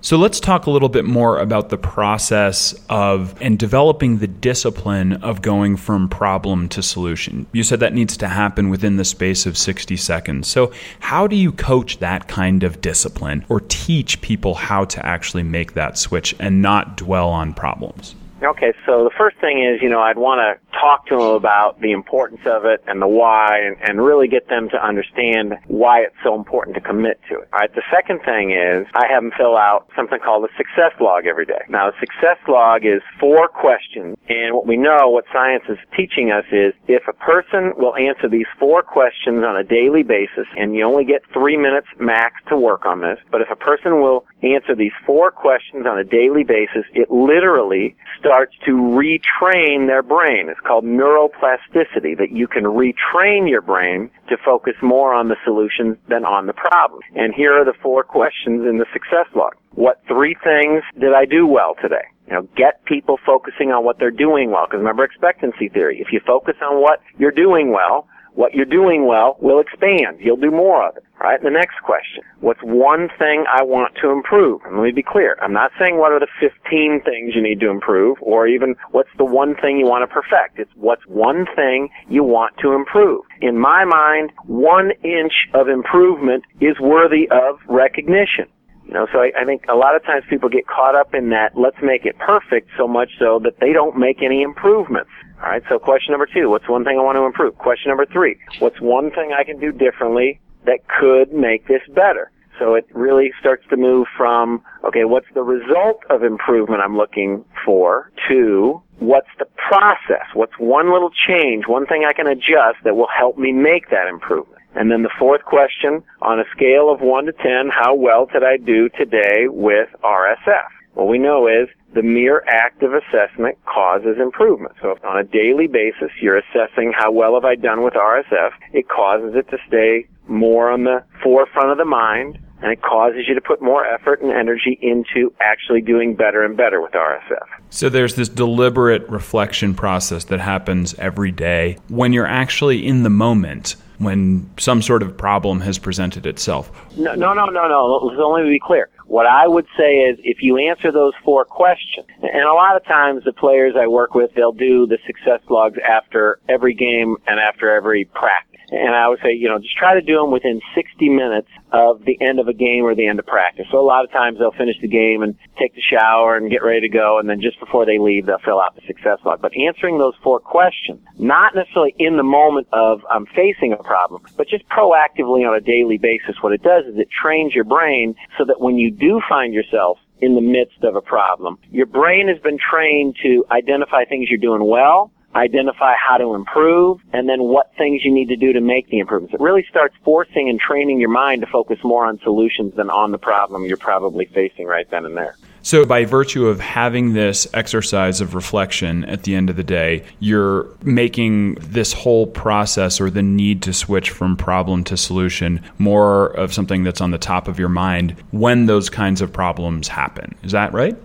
So 0.00 0.16
let's 0.16 0.38
talk 0.38 0.66
a 0.66 0.70
little 0.70 0.88
bit 0.88 1.04
more 1.04 1.40
about 1.40 1.70
the 1.70 1.76
process 1.76 2.72
of 2.88 3.34
and 3.42 3.58
developing 3.58 4.18
the 4.18 4.28
discipline 4.28 5.14
of 5.24 5.42
going 5.42 5.76
from 5.76 6.08
problem 6.08 6.68
to 6.68 6.84
solution. 6.84 7.46
You 7.50 7.64
said 7.64 7.80
that 7.80 7.94
needs 7.94 8.16
to 8.18 8.28
happen 8.28 8.70
within 8.70 8.96
the 8.96 9.04
space 9.04 9.44
of 9.44 9.58
60 9.58 9.96
seconds. 9.96 10.46
So 10.46 10.72
how 11.00 11.26
do 11.26 11.34
you 11.34 11.50
coach 11.50 11.98
that 11.98 12.28
kind 12.28 12.62
of 12.62 12.80
discipline 12.80 13.44
or 13.48 13.60
teach 13.66 14.20
people 14.20 14.54
how 14.54 14.84
to 14.84 15.04
actually 15.04 15.42
make 15.42 15.74
that 15.74 15.98
switch 15.98 16.32
and 16.38 16.62
not 16.62 16.96
dwell 16.96 17.28
on 17.28 17.52
problems? 17.52 18.14
Okay, 18.42 18.72
so 18.86 19.02
the 19.02 19.10
first 19.18 19.36
thing 19.40 19.66
is, 19.66 19.82
you 19.82 19.88
know, 19.88 19.98
I'd 19.98 20.16
want 20.16 20.38
to 20.38 20.78
talk 20.78 21.06
to 21.08 21.16
them 21.16 21.34
about 21.34 21.80
the 21.80 21.90
importance 21.90 22.42
of 22.46 22.64
it 22.64 22.84
and 22.86 23.02
the 23.02 23.08
why 23.08 23.58
and, 23.66 23.76
and 23.82 24.00
really 24.00 24.28
get 24.28 24.48
them 24.48 24.68
to 24.70 24.78
understand 24.78 25.54
why 25.66 26.06
it's 26.06 26.14
so 26.22 26.36
important 26.36 26.76
to 26.76 26.80
commit 26.80 27.18
to 27.28 27.40
it. 27.40 27.48
All 27.52 27.58
right, 27.58 27.74
the 27.74 27.82
second 27.90 28.20
thing 28.22 28.52
is 28.54 28.86
I 28.94 29.10
have 29.10 29.24
them 29.24 29.32
fill 29.36 29.56
out 29.56 29.90
something 29.96 30.20
called 30.22 30.44
a 30.44 30.54
success 30.56 30.94
log 31.00 31.26
every 31.26 31.46
day. 31.46 31.66
Now, 31.68 31.90
the 31.90 31.98
success 31.98 32.38
log 32.46 32.86
is 32.86 33.02
four 33.18 33.48
questions, 33.48 34.16
and 34.28 34.54
what 34.54 34.68
we 34.68 34.76
know, 34.76 35.10
what 35.10 35.24
science 35.32 35.64
is 35.68 35.78
teaching 35.96 36.30
us 36.30 36.44
is 36.52 36.74
if 36.86 37.08
a 37.08 37.18
person 37.18 37.74
will 37.74 37.96
answer 37.96 38.28
these 38.28 38.46
four 38.58 38.82
questions 38.82 39.42
on 39.42 39.56
a 39.56 39.64
daily 39.64 40.04
basis, 40.04 40.46
and 40.56 40.76
you 40.76 40.86
only 40.86 41.04
get 41.04 41.22
three 41.34 41.56
minutes 41.56 41.88
max 41.98 42.38
to 42.48 42.56
work 42.56 42.86
on 42.86 43.00
this, 43.00 43.18
but 43.32 43.40
if 43.40 43.50
a 43.50 43.56
person 43.56 43.98
will 44.00 44.26
answer 44.46 44.76
these 44.76 44.94
four 45.04 45.32
questions 45.32 45.86
on 45.90 45.98
a 45.98 46.04
daily 46.04 46.44
basis, 46.44 46.86
it 46.94 47.10
literally 47.10 47.96
starts 48.14 48.27
to 48.66 48.72
retrain 48.72 49.86
their 49.86 50.02
brain. 50.02 50.48
It's 50.48 50.60
called 50.60 50.84
neuroplasticity, 50.84 52.16
that 52.18 52.30
you 52.30 52.46
can 52.46 52.64
retrain 52.64 53.48
your 53.48 53.62
brain 53.62 54.10
to 54.28 54.36
focus 54.44 54.74
more 54.82 55.14
on 55.14 55.28
the 55.28 55.36
solution 55.44 55.98
than 56.08 56.24
on 56.24 56.46
the 56.46 56.52
problem. 56.52 57.00
And 57.14 57.34
here 57.34 57.60
are 57.60 57.64
the 57.64 57.74
four 57.82 58.04
questions 58.04 58.66
in 58.66 58.78
the 58.78 58.86
success 58.92 59.26
log. 59.34 59.54
What 59.72 60.00
three 60.06 60.36
things 60.42 60.82
did 60.98 61.14
I 61.14 61.24
do 61.24 61.46
well 61.46 61.74
today? 61.80 62.04
You 62.26 62.34
know, 62.34 62.48
get 62.56 62.84
people 62.84 63.18
focusing 63.24 63.72
on 63.72 63.84
what 63.84 63.98
they're 63.98 64.10
doing 64.10 64.50
well. 64.50 64.66
Because 64.66 64.78
remember 64.78 65.04
expectancy 65.04 65.68
theory. 65.68 65.98
If 66.00 66.12
you 66.12 66.20
focus 66.26 66.56
on 66.62 66.82
what 66.82 67.00
you're 67.16 67.30
doing 67.30 67.72
well, 67.72 68.06
what 68.38 68.54
you're 68.54 68.64
doing 68.64 69.04
well 69.04 69.36
will 69.40 69.58
expand. 69.58 70.20
You'll 70.20 70.36
do 70.36 70.52
more 70.52 70.86
of 70.86 70.96
it. 70.96 71.02
All 71.20 71.28
right. 71.28 71.42
The 71.42 71.50
next 71.50 71.82
question. 71.82 72.22
What's 72.38 72.62
one 72.62 73.08
thing 73.18 73.44
I 73.52 73.64
want 73.64 73.96
to 74.00 74.10
improve? 74.10 74.60
And 74.64 74.76
let 74.76 74.84
me 74.84 74.92
be 74.92 75.02
clear. 75.02 75.36
I'm 75.42 75.52
not 75.52 75.72
saying 75.76 75.98
what 75.98 76.12
are 76.12 76.20
the 76.20 76.28
15 76.38 77.02
things 77.04 77.34
you 77.34 77.42
need 77.42 77.58
to 77.58 77.68
improve 77.68 78.16
or 78.20 78.46
even 78.46 78.76
what's 78.92 79.10
the 79.18 79.24
one 79.24 79.56
thing 79.56 79.76
you 79.78 79.86
want 79.86 80.08
to 80.08 80.14
perfect. 80.14 80.60
It's 80.60 80.70
what's 80.76 81.02
one 81.08 81.46
thing 81.56 81.88
you 82.08 82.22
want 82.22 82.54
to 82.62 82.74
improve. 82.74 83.24
In 83.40 83.58
my 83.58 83.84
mind, 83.84 84.30
one 84.46 84.92
inch 85.02 85.34
of 85.52 85.66
improvement 85.66 86.44
is 86.60 86.78
worthy 86.78 87.28
of 87.32 87.58
recognition. 87.66 88.46
You 88.86 88.94
know, 88.94 89.06
so 89.12 89.18
I, 89.18 89.32
I 89.38 89.44
think 89.44 89.64
a 89.68 89.74
lot 89.74 89.96
of 89.96 90.02
times 90.04 90.24
people 90.30 90.48
get 90.48 90.66
caught 90.66 90.94
up 90.94 91.12
in 91.12 91.28
that 91.30 91.52
let's 91.54 91.76
make 91.82 92.06
it 92.06 92.16
perfect 92.18 92.70
so 92.78 92.88
much 92.88 93.10
so 93.18 93.38
that 93.44 93.60
they 93.60 93.72
don't 93.74 93.98
make 93.98 94.22
any 94.22 94.42
improvements. 94.42 95.10
All 95.40 95.50
right, 95.50 95.62
so 95.68 95.78
question 95.78 96.10
number 96.12 96.26
two, 96.26 96.50
what's 96.50 96.68
one 96.68 96.84
thing 96.84 96.98
I 96.98 97.02
want 97.02 97.16
to 97.16 97.24
improve? 97.24 97.56
Question 97.58 97.90
number 97.90 98.06
three, 98.06 98.38
what's 98.58 98.80
one 98.80 99.10
thing 99.12 99.32
I 99.38 99.44
can 99.44 99.60
do 99.60 99.70
differently 99.70 100.40
that 100.66 100.80
could 100.88 101.32
make 101.32 101.68
this 101.68 101.82
better? 101.94 102.32
So 102.58 102.74
it 102.74 102.86
really 102.92 103.30
starts 103.38 103.62
to 103.70 103.76
move 103.76 104.08
from, 104.16 104.62
okay, 104.84 105.04
what's 105.04 105.28
the 105.34 105.42
result 105.42 106.02
of 106.10 106.24
improvement 106.24 106.82
I'm 106.82 106.96
looking 106.96 107.44
for 107.64 108.10
to 108.28 108.82
what's 108.98 109.28
the 109.38 109.46
process? 109.68 110.26
What's 110.34 110.58
one 110.58 110.92
little 110.92 111.10
change, 111.28 111.68
one 111.68 111.86
thing 111.86 112.04
I 112.04 112.12
can 112.12 112.26
adjust 112.26 112.82
that 112.82 112.96
will 112.96 113.08
help 113.16 113.38
me 113.38 113.52
make 113.52 113.90
that 113.90 114.08
improvement? 114.08 114.60
And 114.74 114.90
then 114.90 115.02
the 115.02 115.10
fourth 115.18 115.44
question, 115.44 116.02
on 116.20 116.40
a 116.40 116.44
scale 116.54 116.90
of 116.90 117.00
1 117.00 117.26
to 117.26 117.32
10, 117.32 117.70
how 117.70 117.94
well 117.94 118.26
did 118.26 118.42
I 118.42 118.56
do 118.56 118.88
today 118.90 119.46
with 119.46 119.88
RSF? 120.02 120.68
What 120.94 121.08
we 121.08 121.18
know 121.18 121.46
is 121.46 121.68
the 121.94 122.02
mere 122.02 122.44
act 122.48 122.82
of 122.82 122.92
assessment 122.92 123.58
causes 123.64 124.16
improvement. 124.20 124.74
So 124.82 124.90
if 124.90 125.04
on 125.04 125.18
a 125.18 125.24
daily 125.24 125.66
basis 125.66 126.10
you're 126.20 126.38
assessing 126.38 126.92
how 126.96 127.12
well 127.12 127.34
have 127.34 127.44
I 127.44 127.54
done 127.54 127.82
with 127.82 127.94
RSF, 127.94 128.50
it 128.72 128.88
causes 128.88 129.34
it 129.34 129.48
to 129.50 129.58
stay 129.66 130.06
more 130.26 130.70
on 130.70 130.84
the 130.84 131.02
forefront 131.22 131.70
of 131.70 131.78
the 131.78 131.84
mind 131.84 132.38
and 132.60 132.72
it 132.72 132.82
causes 132.82 133.24
you 133.28 133.34
to 133.34 133.40
put 133.40 133.62
more 133.62 133.86
effort 133.86 134.20
and 134.20 134.32
energy 134.32 134.78
into 134.82 135.32
actually 135.40 135.80
doing 135.80 136.14
better 136.14 136.44
and 136.44 136.56
better 136.56 136.80
with 136.80 136.92
RSF. 136.92 137.46
So 137.70 137.88
there's 137.88 138.16
this 138.16 138.28
deliberate 138.28 139.08
reflection 139.08 139.74
process 139.74 140.24
that 140.24 140.40
happens 140.40 140.94
every 140.94 141.30
day 141.30 141.78
when 141.88 142.12
you're 142.12 142.26
actually 142.26 142.84
in 142.84 143.04
the 143.04 143.10
moment 143.10 143.76
when 143.98 144.48
some 144.58 144.80
sort 144.82 145.02
of 145.02 145.16
problem 145.16 145.60
has 145.60 145.78
presented 145.78 146.26
itself. 146.26 146.70
No, 146.96 147.14
no, 147.14 147.32
no, 147.34 147.46
no, 147.46 147.68
no. 147.68 148.12
So 148.16 148.30
let 148.30 148.44
me 148.44 148.50
be 148.50 148.60
clear. 148.60 148.88
What 149.06 149.26
I 149.26 149.48
would 149.48 149.66
say 149.76 150.00
is 150.00 150.18
if 150.22 150.42
you 150.42 150.58
answer 150.58 150.92
those 150.92 151.14
four 151.24 151.44
questions, 151.44 152.06
and 152.22 152.42
a 152.42 152.52
lot 152.52 152.76
of 152.76 152.84
times 152.84 153.24
the 153.24 153.32
players 153.32 153.74
I 153.78 153.86
work 153.86 154.14
with, 154.14 154.34
they'll 154.34 154.52
do 154.52 154.86
the 154.86 154.98
success 155.06 155.40
logs 155.48 155.78
after 155.78 156.40
every 156.48 156.74
game 156.74 157.16
and 157.26 157.40
after 157.40 157.74
every 157.74 158.04
practice. 158.04 158.47
And 158.70 158.94
I 158.94 159.08
would 159.08 159.20
say, 159.22 159.32
you 159.32 159.48
know, 159.48 159.58
just 159.58 159.76
try 159.76 159.94
to 159.94 160.02
do 160.02 160.16
them 160.16 160.30
within 160.30 160.60
60 160.74 161.08
minutes 161.08 161.48
of 161.72 162.04
the 162.04 162.18
end 162.20 162.38
of 162.38 162.48
a 162.48 162.52
game 162.52 162.84
or 162.84 162.94
the 162.94 163.06
end 163.06 163.18
of 163.18 163.26
practice. 163.26 163.66
So 163.70 163.78
a 163.78 163.86
lot 163.86 164.04
of 164.04 164.12
times 164.12 164.38
they'll 164.38 164.52
finish 164.52 164.76
the 164.80 164.88
game 164.88 165.22
and 165.22 165.36
take 165.58 165.74
the 165.74 165.80
shower 165.80 166.36
and 166.36 166.50
get 166.50 166.62
ready 166.62 166.82
to 166.82 166.88
go, 166.88 167.18
and 167.18 167.28
then 167.28 167.40
just 167.40 167.58
before 167.60 167.86
they 167.86 167.98
leave, 167.98 168.26
they'll 168.26 168.38
fill 168.44 168.60
out 168.60 168.74
the 168.74 168.82
success 168.86 169.18
log. 169.24 169.40
But 169.40 169.52
answering 169.56 169.98
those 169.98 170.14
four 170.22 170.38
questions, 170.38 171.00
not 171.18 171.54
necessarily 171.54 171.94
in 171.98 172.16
the 172.16 172.22
moment 172.22 172.68
of 172.72 173.00
I'm 173.10 173.26
facing 173.26 173.72
a 173.72 173.82
problem, 173.82 174.22
but 174.36 174.48
just 174.48 174.68
proactively 174.68 175.48
on 175.48 175.56
a 175.56 175.60
daily 175.60 175.96
basis, 175.96 176.36
what 176.42 176.52
it 176.52 176.62
does 176.62 176.84
is 176.86 176.98
it 176.98 177.08
trains 177.10 177.54
your 177.54 177.64
brain 177.64 178.14
so 178.36 178.44
that 178.44 178.60
when 178.60 178.76
you 178.76 178.90
do 178.90 179.22
find 179.28 179.54
yourself 179.54 179.98
in 180.20 180.34
the 180.34 180.40
midst 180.40 180.82
of 180.82 180.96
a 180.96 181.00
problem, 181.00 181.58
your 181.70 181.86
brain 181.86 182.28
has 182.28 182.38
been 182.40 182.58
trained 182.58 183.16
to 183.22 183.46
identify 183.50 184.04
things 184.04 184.28
you're 184.28 184.38
doing 184.38 184.68
well 184.68 185.12
identify 185.34 185.94
how 185.94 186.16
to 186.16 186.34
improve, 186.34 187.00
and 187.12 187.28
then 187.28 187.42
what 187.42 187.70
things 187.76 188.04
you 188.04 188.12
need 188.12 188.28
to 188.28 188.36
do 188.36 188.52
to 188.52 188.60
make 188.60 188.88
the 188.88 188.98
improvements. 188.98 189.34
It 189.34 189.40
really 189.40 189.66
starts 189.68 189.94
forcing 190.04 190.48
and 190.48 190.58
training 190.58 191.00
your 191.00 191.10
mind 191.10 191.42
to 191.42 191.46
focus 191.46 191.78
more 191.84 192.06
on 192.06 192.18
solutions 192.20 192.74
than 192.76 192.90
on 192.90 193.12
the 193.12 193.18
problem 193.18 193.64
you're 193.64 193.76
probably 193.76 194.26
facing 194.26 194.66
right 194.66 194.90
then 194.90 195.04
and 195.04 195.16
there. 195.16 195.36
So, 195.62 195.84
by 195.84 196.04
virtue 196.04 196.46
of 196.46 196.60
having 196.60 197.12
this 197.12 197.46
exercise 197.52 198.20
of 198.20 198.34
reflection 198.34 199.04
at 199.04 199.24
the 199.24 199.34
end 199.34 199.50
of 199.50 199.56
the 199.56 199.64
day, 199.64 200.04
you're 200.18 200.68
making 200.82 201.56
this 201.56 201.92
whole 201.92 202.26
process 202.26 203.00
or 203.00 203.10
the 203.10 203.22
need 203.22 203.62
to 203.62 203.74
switch 203.74 204.10
from 204.10 204.36
problem 204.36 204.84
to 204.84 204.96
solution 204.96 205.60
more 205.78 206.28
of 206.28 206.54
something 206.54 206.84
that's 206.84 207.00
on 207.00 207.10
the 207.10 207.18
top 207.18 207.48
of 207.48 207.58
your 207.58 207.68
mind 207.68 208.16
when 208.30 208.66
those 208.66 208.88
kinds 208.88 209.20
of 209.20 209.32
problems 209.32 209.88
happen. 209.88 210.34
Is 210.42 210.52
that 210.52 210.72
right? 210.72 210.96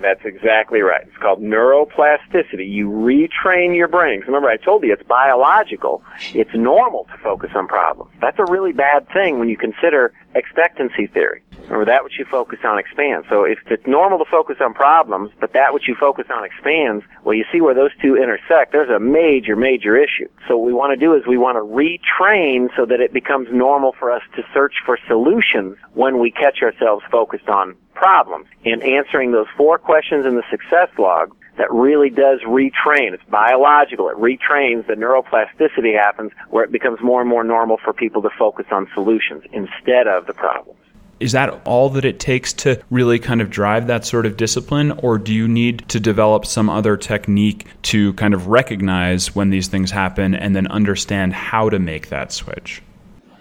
That's 0.00 0.24
exactly 0.24 0.80
right. 0.80 1.02
It's 1.06 1.16
called 1.16 1.40
neuroplasticity. 1.40 2.70
You 2.70 2.88
retrain 2.88 3.76
your 3.76 3.88
brain. 3.88 4.20
Remember, 4.26 4.48
I 4.48 4.56
told 4.56 4.84
you 4.84 4.92
it's 4.92 5.02
biological. 5.02 6.02
It's 6.34 6.54
normal 6.54 7.04
to 7.04 7.18
focus 7.18 7.50
on 7.54 7.66
problems. 7.66 8.12
That's 8.20 8.38
a 8.38 8.44
really 8.50 8.72
bad 8.72 9.08
thing 9.12 9.38
when 9.38 9.48
you 9.48 9.56
consider 9.56 10.12
expectancy 10.34 11.06
theory. 11.08 11.42
Remember, 11.64 11.84
that 11.84 12.04
which 12.04 12.18
you 12.18 12.24
focus 12.24 12.60
on 12.64 12.78
expands. 12.78 13.26
So 13.28 13.44
if 13.44 13.58
it's 13.66 13.86
normal 13.86 14.18
to 14.18 14.24
focus 14.30 14.56
on 14.60 14.72
problems, 14.72 15.30
but 15.40 15.52
that 15.52 15.74
which 15.74 15.88
you 15.88 15.94
focus 15.94 16.26
on 16.30 16.44
expands, 16.44 17.04
well, 17.24 17.34
you 17.34 17.44
see 17.52 17.60
where 17.60 17.74
those 17.74 17.90
two 18.00 18.16
intersect. 18.16 18.72
There's 18.72 18.88
a 18.88 19.00
major, 19.00 19.54
major 19.56 19.96
issue. 19.96 20.28
So 20.46 20.56
what 20.56 20.66
we 20.66 20.72
want 20.72 20.92
to 20.92 20.96
do 20.96 21.14
is 21.14 21.26
we 21.26 21.36
want 21.36 21.56
to 21.56 21.62
retrain 21.62 22.68
so 22.76 22.86
that 22.86 23.00
it 23.00 23.12
becomes 23.12 23.48
normal 23.52 23.92
for 23.98 24.10
us 24.10 24.22
to 24.36 24.42
search 24.54 24.76
for 24.86 24.98
solutions 25.06 25.76
when 25.92 26.18
we 26.18 26.30
catch 26.30 26.62
ourselves 26.62 27.04
focused 27.10 27.48
on 27.48 27.76
problems. 27.98 28.46
And 28.64 28.82
answering 28.82 29.32
those 29.32 29.48
four 29.56 29.76
questions 29.78 30.24
in 30.24 30.36
the 30.36 30.44
success 30.50 30.88
log 30.98 31.34
that 31.58 31.70
really 31.72 32.08
does 32.08 32.40
retrain. 32.46 33.12
It's 33.12 33.24
biological. 33.28 34.08
It 34.08 34.16
retrains. 34.16 34.86
The 34.86 34.94
neuroplasticity 34.94 35.94
happens 36.00 36.30
where 36.50 36.64
it 36.64 36.70
becomes 36.70 37.00
more 37.02 37.20
and 37.20 37.28
more 37.28 37.42
normal 37.42 37.78
for 37.84 37.92
people 37.92 38.22
to 38.22 38.30
focus 38.38 38.66
on 38.70 38.88
solutions 38.94 39.42
instead 39.52 40.06
of 40.06 40.26
the 40.26 40.32
problems. 40.32 40.78
Is 41.18 41.32
that 41.32 41.60
all 41.64 41.90
that 41.90 42.04
it 42.04 42.20
takes 42.20 42.52
to 42.52 42.80
really 42.90 43.18
kind 43.18 43.40
of 43.40 43.50
drive 43.50 43.88
that 43.88 44.04
sort 44.04 44.24
of 44.24 44.36
discipline, 44.36 44.92
or 44.92 45.18
do 45.18 45.34
you 45.34 45.48
need 45.48 45.88
to 45.88 45.98
develop 45.98 46.46
some 46.46 46.70
other 46.70 46.96
technique 46.96 47.66
to 47.82 48.12
kind 48.12 48.34
of 48.34 48.46
recognize 48.46 49.34
when 49.34 49.50
these 49.50 49.66
things 49.66 49.90
happen 49.90 50.36
and 50.36 50.54
then 50.54 50.68
understand 50.68 51.32
how 51.32 51.68
to 51.68 51.80
make 51.80 52.10
that 52.10 52.30
switch? 52.30 52.80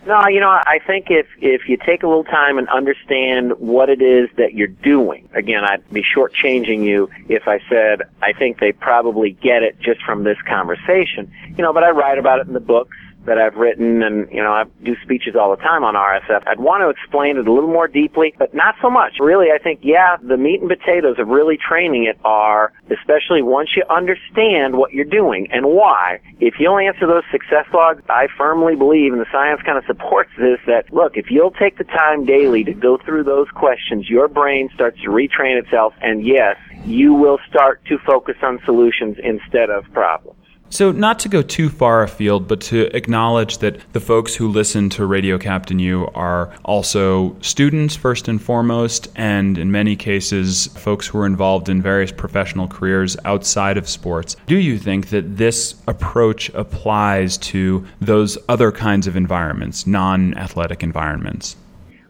No, 0.08 0.26
you 0.30 0.40
know, 0.40 0.50
I 0.50 0.80
think 0.88 1.08
if 1.10 1.28
if 1.42 1.68
you 1.68 1.76
take 1.76 2.02
a 2.02 2.08
little 2.08 2.24
time 2.24 2.58
and 2.58 2.70
understand 2.70 3.52
what 3.60 3.90
it 3.90 4.02
is 4.02 4.30
that 4.38 4.54
you're 4.54 4.68
doing, 4.68 5.28
again, 5.34 5.66
I'd 5.66 5.88
be 5.92 6.02
shortchanging 6.02 6.86
you 6.86 7.10
if 7.28 7.46
I 7.46 7.60
said 7.70 8.04
I 8.22 8.32
think 8.32 8.60
they 8.60 8.72
probably 8.72 9.32
get 9.32 9.64
it 9.64 9.78
just 9.82 10.02
from 10.04 10.24
this 10.24 10.38
conversation. 10.48 11.30
You 11.58 11.62
know, 11.62 11.74
but 11.74 11.84
I 11.84 11.90
write 11.90 12.20
about 12.20 12.40
it 12.40 12.48
in 12.48 12.54
the 12.54 12.62
books 12.62 12.96
that 13.27 13.38
I've 13.38 13.55
written 13.55 14.01
and, 14.01 14.31
you 14.31 14.41
know, 14.41 14.51
I 14.51 14.63
do 14.84 14.96
speeches 15.03 15.36
all 15.36 15.51
the 15.51 15.62
time 15.62 15.84
on 15.84 15.96
RSF. 15.96 16.48
I'd 16.48 16.60
want 16.60 16.81
to 16.81 16.89
explain 16.89 17.38
it 17.38 17.46
a 17.48 17.51
little 17.51 17.69
more 17.69 17.88
deeply, 17.88 18.34
but 18.39 18.53
not 18.53 18.75
so 18.81 18.89
much. 18.89 19.19
Really, 19.19 19.48
I 19.53 19.60
think, 19.62 19.81
yeah, 19.84 20.15
the 20.24 20.38
meat 20.38 20.62
and 20.62 20.69
potatoes 20.69 21.19
of 21.19 21.27
really 21.27 21.57
training 21.57 22.05
it 22.05 22.17
are, 22.24 22.72
especially 22.89 23.43
once 23.43 23.69
you 23.75 23.84
understand 23.89 24.77
what 24.77 24.93
you're 24.93 25.05
doing 25.05 25.48
and 25.51 25.65
why, 25.65 26.19
if 26.39 26.55
you'll 26.57 26.79
answer 26.79 27.05
those 27.05 27.24
success 27.29 27.65
logs, 27.74 28.01
I 28.10 28.27
firmly 28.38 28.75
believe, 28.75 29.12
and 29.12 29.22
the 29.22 29.29
science 29.31 29.62
kind 29.65 29.77
of 29.77 29.84
supports 29.86 30.31
this, 30.39 30.60
that 30.65 30.91
look, 30.93 31.17
if 31.17 31.29
you'll 31.29 31.51
take 31.51 31.77
the 31.77 31.84
time 31.84 32.25
daily 32.25 32.63
to 32.63 32.74
go 32.74 32.98
through 32.98 33.25
those 33.25 33.50
questions, 33.50 34.10
your 34.10 34.29
brain 34.29 34.69
starts 34.74 35.01
to 35.01 35.10
retrain 35.10 35.62
itself, 35.62 35.93
and 36.01 36.25
yes, 36.25 36.55
you 36.86 37.13
will 37.13 37.39
start 37.50 37.84
to 37.86 37.98
focus 38.05 38.38
on 38.41 38.62
solutions 38.63 39.17
instead 39.22 39.69
of 39.69 39.84
problems. 39.91 40.37
So, 40.69 40.91
not 40.91 41.19
to 41.19 41.29
go 41.29 41.41
too 41.41 41.69
far 41.69 42.03
afield, 42.03 42.47
but 42.47 42.59
to 42.62 42.95
acknowledge 42.95 43.59
that 43.59 43.79
the 43.93 44.00
folks 44.00 44.36
who 44.36 44.50
listen 44.50 44.89
to 44.91 45.05
Radio 45.05 45.38
Captain 45.38 45.79
U 45.79 46.07
are 46.13 46.53
also 46.65 47.38
students, 47.41 47.95
first 47.95 48.27
and 48.27 48.41
foremost, 48.41 49.07
and 49.15 49.57
in 49.57 49.71
many 49.71 49.95
cases, 49.95 50.67
folks 50.67 51.07
who 51.07 51.19
are 51.19 51.25
involved 51.25 51.69
in 51.69 51.81
various 51.81 52.12
professional 52.12 52.67
careers 52.67 53.15
outside 53.24 53.77
of 53.77 53.88
sports. 53.88 54.36
Do 54.45 54.57
you 54.57 54.77
think 54.77 55.09
that 55.09 55.38
this 55.38 55.75
approach 55.88 56.50
applies 56.50 57.38
to 57.38 57.86
those 58.01 58.38
other 58.50 58.71
kinds 58.71 59.07
of 59.07 59.15
environments, 59.15 59.88
non 59.88 60.33
athletic 60.38 60.83
environments? 60.83 61.55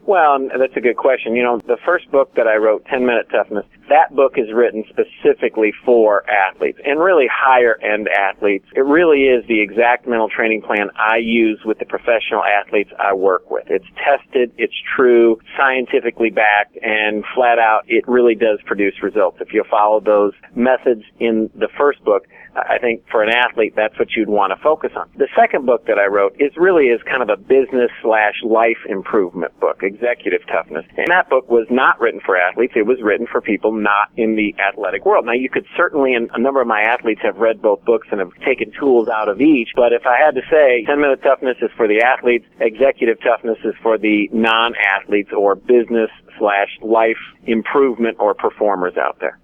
Well, 0.08 0.40
that's 0.58 0.78
a 0.78 0.80
good 0.80 0.96
question. 0.96 1.36
You 1.36 1.44
know, 1.44 1.58
the 1.58 1.76
first 1.86 2.10
book 2.10 2.34
that 2.36 2.48
I 2.48 2.56
wrote, 2.56 2.86
10 2.86 3.06
Minute 3.06 3.28
Toughness, 3.30 3.66
that 3.90 4.16
book 4.16 4.36
is 4.38 4.54
written 4.54 4.86
specifically 4.88 5.74
for 5.84 6.24
athletes 6.30 6.80
and 6.86 6.98
really 6.98 7.28
higher 7.30 7.78
end 7.84 8.08
athletes. 8.08 8.66
It 8.74 8.86
really 8.86 9.24
is 9.24 9.46
the 9.50 9.60
exact 9.60 10.08
mental 10.08 10.30
training 10.30 10.62
plan 10.62 10.92
I 10.96 11.18
use 11.18 11.60
with 11.66 11.80
the 11.80 11.86
professional 11.86 12.42
athletes 12.42 12.90
I 12.98 13.14
work 13.16 13.52
with. 13.52 13.66
It's 13.68 13.86
tested, 14.00 14.54
it's 14.58 14.74
true, 14.96 15.40
scientifically 15.58 16.30
backed, 16.30 16.78
and 16.82 17.26
flat 17.36 17.60
out, 17.60 17.84
it 17.88 18.08
really 18.08 18.36
does 18.36 18.60
produce 18.66 19.04
results. 19.04 19.40
If 19.42 19.52
you 19.52 19.66
follow 19.70 20.00
those 20.00 20.32
methods 20.56 21.04
in 21.20 21.50
the 21.54 21.68
first 21.78 22.02
book, 22.06 22.28
I 22.56 22.78
think 22.80 23.04
for 23.12 23.24
an 23.24 23.30
athlete, 23.30 23.74
that's 23.76 23.98
what 24.00 24.16
you'd 24.16 24.30
want 24.30 24.52
to 24.56 24.62
focus 24.62 24.92
on. 24.96 25.10
The 25.18 25.28
second 25.36 25.66
book 25.66 25.86
that 25.86 26.00
I 26.00 26.08
wrote 26.08 26.36
is 26.40 26.52
really 26.58 26.86
is 26.86 27.02
kind 27.04 27.22
of 27.22 27.30
a 27.30 27.38
business 27.38 27.92
slash 28.02 28.36
life 28.44 28.78
improvement 28.88 29.58
book, 29.60 29.82
Executive 29.84 30.42
Toughness. 30.48 30.86
And 30.98 31.08
that 31.10 31.30
book 31.30 31.50
was 31.50 31.68
not 31.70 32.00
written 32.00 32.20
for 32.26 32.38
athletes. 32.38 32.74
It 32.76 32.86
was 32.86 32.98
written 33.02 33.28
for 33.32 33.42
people 33.42 33.72
not 33.72 34.10
in 34.18 34.36
the 34.36 34.56
athletic 34.62 35.06
world. 35.06 35.26
Now 35.26 35.34
you 35.34 35.50
could 35.50 35.66
certainly, 35.76 36.14
and 36.14 36.30
a 36.34 36.40
number 36.40 36.62
of 36.62 36.68
my 36.68 36.82
athletes 36.82 37.22
have 37.24 37.38
read 37.38 37.62
both 37.62 37.84
books 37.86 38.08
and 38.12 38.20
have 38.20 38.34
taken 38.46 38.72
tools 38.80 39.08
out 39.08 39.30
of 39.30 39.42
each, 39.42 39.70
but 39.76 39.94
if 39.94 40.06
I 40.06 40.18
had 40.18 40.36
to 40.36 40.42
say 40.50 40.84
10 40.86 41.00
minute 41.00 41.22
toughness 41.24 41.58
is 41.62 41.70
for 41.78 41.88
the 41.88 42.02
athletes, 42.02 42.46
executive 42.60 43.18
toughness 43.22 43.58
is 43.64 43.76
for 43.82 43.98
the 43.98 44.30
non-athletes 44.34 45.32
or 45.36 45.56
business 45.56 46.10
slash 46.40 46.70
life 46.82 47.18
improvement 47.46 48.18
or 48.20 48.34
performers 48.34 48.98
out 48.98 49.18
there. 49.20 49.40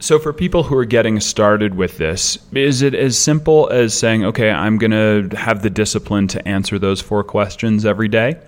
So, 0.00 0.18
for 0.18 0.32
people 0.32 0.62
who 0.62 0.76
are 0.78 0.86
getting 0.86 1.20
started 1.20 1.74
with 1.74 1.98
this, 1.98 2.38
is 2.54 2.80
it 2.80 2.94
as 2.94 3.18
simple 3.18 3.68
as 3.68 3.92
saying, 3.92 4.24
okay, 4.24 4.50
I'm 4.50 4.78
going 4.78 4.92
to 4.92 5.36
have 5.36 5.60
the 5.62 5.68
discipline 5.68 6.26
to 6.28 6.48
answer 6.48 6.78
those 6.78 7.02
four 7.02 7.22
questions 7.22 7.84
every 7.84 8.08
day? 8.08 8.40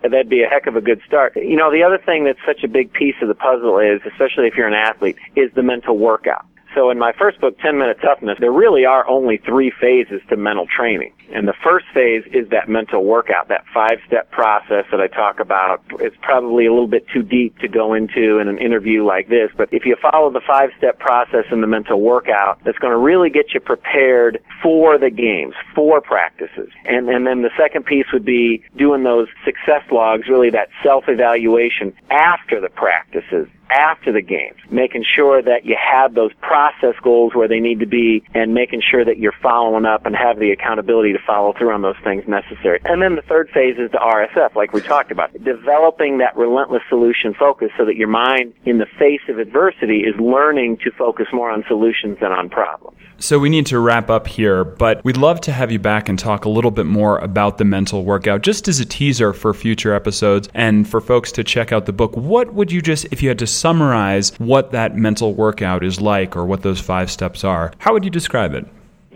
That'd 0.00 0.30
be 0.30 0.42
a 0.42 0.48
heck 0.48 0.66
of 0.66 0.74
a 0.74 0.80
good 0.80 1.02
start. 1.06 1.36
You 1.36 1.56
know, 1.56 1.70
the 1.70 1.82
other 1.82 1.98
thing 1.98 2.24
that's 2.24 2.38
such 2.46 2.64
a 2.64 2.68
big 2.68 2.90
piece 2.94 3.16
of 3.20 3.28
the 3.28 3.34
puzzle 3.34 3.78
is, 3.78 4.00
especially 4.10 4.46
if 4.46 4.54
you're 4.54 4.68
an 4.68 4.72
athlete, 4.72 5.18
is 5.34 5.52
the 5.52 5.62
mental 5.62 5.98
workout. 5.98 6.46
So 6.76 6.90
in 6.90 6.98
my 6.98 7.12
first 7.18 7.40
book, 7.40 7.58
10 7.58 7.78
Minute 7.78 7.96
Toughness, 8.02 8.36
there 8.38 8.52
really 8.52 8.84
are 8.84 9.08
only 9.08 9.38
three 9.38 9.72
phases 9.80 10.20
to 10.28 10.36
mental 10.36 10.66
training. 10.66 11.10
And 11.32 11.48
the 11.48 11.54
first 11.64 11.86
phase 11.94 12.22
is 12.34 12.50
that 12.50 12.68
mental 12.68 13.02
workout, 13.02 13.48
that 13.48 13.64
five 13.72 13.98
step 14.06 14.30
process 14.30 14.84
that 14.90 15.00
I 15.00 15.06
talk 15.06 15.40
about. 15.40 15.82
It's 16.00 16.16
probably 16.20 16.66
a 16.66 16.70
little 16.70 16.86
bit 16.86 17.06
too 17.08 17.22
deep 17.22 17.58
to 17.60 17.68
go 17.68 17.94
into 17.94 18.38
in 18.38 18.48
an 18.48 18.58
interview 18.58 19.06
like 19.06 19.28
this, 19.30 19.50
but 19.56 19.70
if 19.72 19.86
you 19.86 19.96
follow 19.96 20.30
the 20.30 20.42
five 20.46 20.68
step 20.76 20.98
process 20.98 21.46
in 21.50 21.62
the 21.62 21.66
mental 21.66 22.02
workout, 22.02 22.62
that's 22.64 22.78
going 22.78 22.92
to 22.92 22.98
really 22.98 23.30
get 23.30 23.54
you 23.54 23.60
prepared 23.60 24.38
for 24.62 24.98
the 24.98 25.10
games, 25.10 25.54
for 25.74 26.02
practices. 26.02 26.68
And, 26.84 27.08
and 27.08 27.26
then 27.26 27.40
the 27.40 27.50
second 27.56 27.86
piece 27.86 28.06
would 28.12 28.26
be 28.26 28.62
doing 28.76 29.02
those 29.02 29.28
success 29.46 29.82
logs, 29.90 30.28
really 30.28 30.50
that 30.50 30.68
self 30.82 31.04
evaluation 31.08 31.94
after 32.10 32.60
the 32.60 32.68
practices 32.68 33.48
after 33.70 34.12
the 34.12 34.22
games, 34.22 34.56
making 34.70 35.04
sure 35.04 35.42
that 35.42 35.64
you 35.64 35.76
have 35.76 36.14
those 36.14 36.32
process 36.40 36.94
goals 37.02 37.34
where 37.34 37.48
they 37.48 37.60
need 37.60 37.80
to 37.80 37.86
be 37.86 38.22
and 38.34 38.54
making 38.54 38.82
sure 38.88 39.04
that 39.04 39.18
you're 39.18 39.34
following 39.42 39.84
up 39.84 40.06
and 40.06 40.14
have 40.16 40.38
the 40.38 40.50
accountability 40.50 41.12
to 41.12 41.18
follow 41.26 41.52
through 41.56 41.72
on 41.72 41.82
those 41.82 41.96
things 42.04 42.24
necessary. 42.28 42.80
And 42.84 43.02
then 43.02 43.16
the 43.16 43.22
third 43.22 43.50
phase 43.50 43.76
is 43.78 43.90
the 43.90 43.98
RSF, 43.98 44.54
like 44.54 44.72
we 44.72 44.80
talked 44.80 45.10
about, 45.10 45.32
developing 45.44 46.18
that 46.18 46.36
relentless 46.36 46.82
solution 46.88 47.34
focus 47.34 47.70
so 47.76 47.84
that 47.84 47.96
your 47.96 48.08
mind 48.08 48.54
in 48.64 48.78
the 48.78 48.86
face 48.98 49.22
of 49.28 49.38
adversity 49.38 50.00
is 50.00 50.14
learning 50.20 50.78
to 50.84 50.90
focus 50.92 51.26
more 51.32 51.50
on 51.50 51.64
solutions 51.66 52.18
than 52.20 52.32
on 52.32 52.48
problems. 52.48 52.96
So 53.18 53.38
we 53.38 53.48
need 53.48 53.64
to 53.66 53.78
wrap 53.78 54.10
up 54.10 54.26
here, 54.26 54.62
but 54.62 55.02
we'd 55.02 55.16
love 55.16 55.40
to 55.42 55.52
have 55.52 55.72
you 55.72 55.78
back 55.78 56.08
and 56.08 56.18
talk 56.18 56.44
a 56.44 56.50
little 56.50 56.70
bit 56.70 56.84
more 56.84 57.18
about 57.18 57.56
the 57.56 57.64
mental 57.64 58.04
workout, 58.04 58.42
just 58.42 58.68
as 58.68 58.78
a 58.78 58.84
teaser 58.84 59.32
for 59.32 59.54
future 59.54 59.94
episodes 59.94 60.50
and 60.52 60.86
for 60.86 61.00
folks 61.00 61.32
to 61.32 61.42
check 61.42 61.72
out 61.72 61.86
the 61.86 61.94
book. 61.94 62.14
What 62.14 62.52
would 62.52 62.70
you 62.70 62.82
just, 62.82 63.06
if 63.06 63.22
you 63.22 63.30
had 63.30 63.38
to 63.38 63.46
summarize 63.56 64.30
what 64.38 64.72
that 64.72 64.96
mental 64.96 65.34
workout 65.34 65.84
is 65.84 66.00
like 66.00 66.36
or 66.36 66.44
what 66.44 66.62
those 66.62 66.80
five 66.80 67.10
steps 67.10 67.44
are, 67.44 67.72
how 67.78 67.92
would 67.92 68.04
you 68.04 68.10
describe 68.10 68.54
it? 68.54 68.66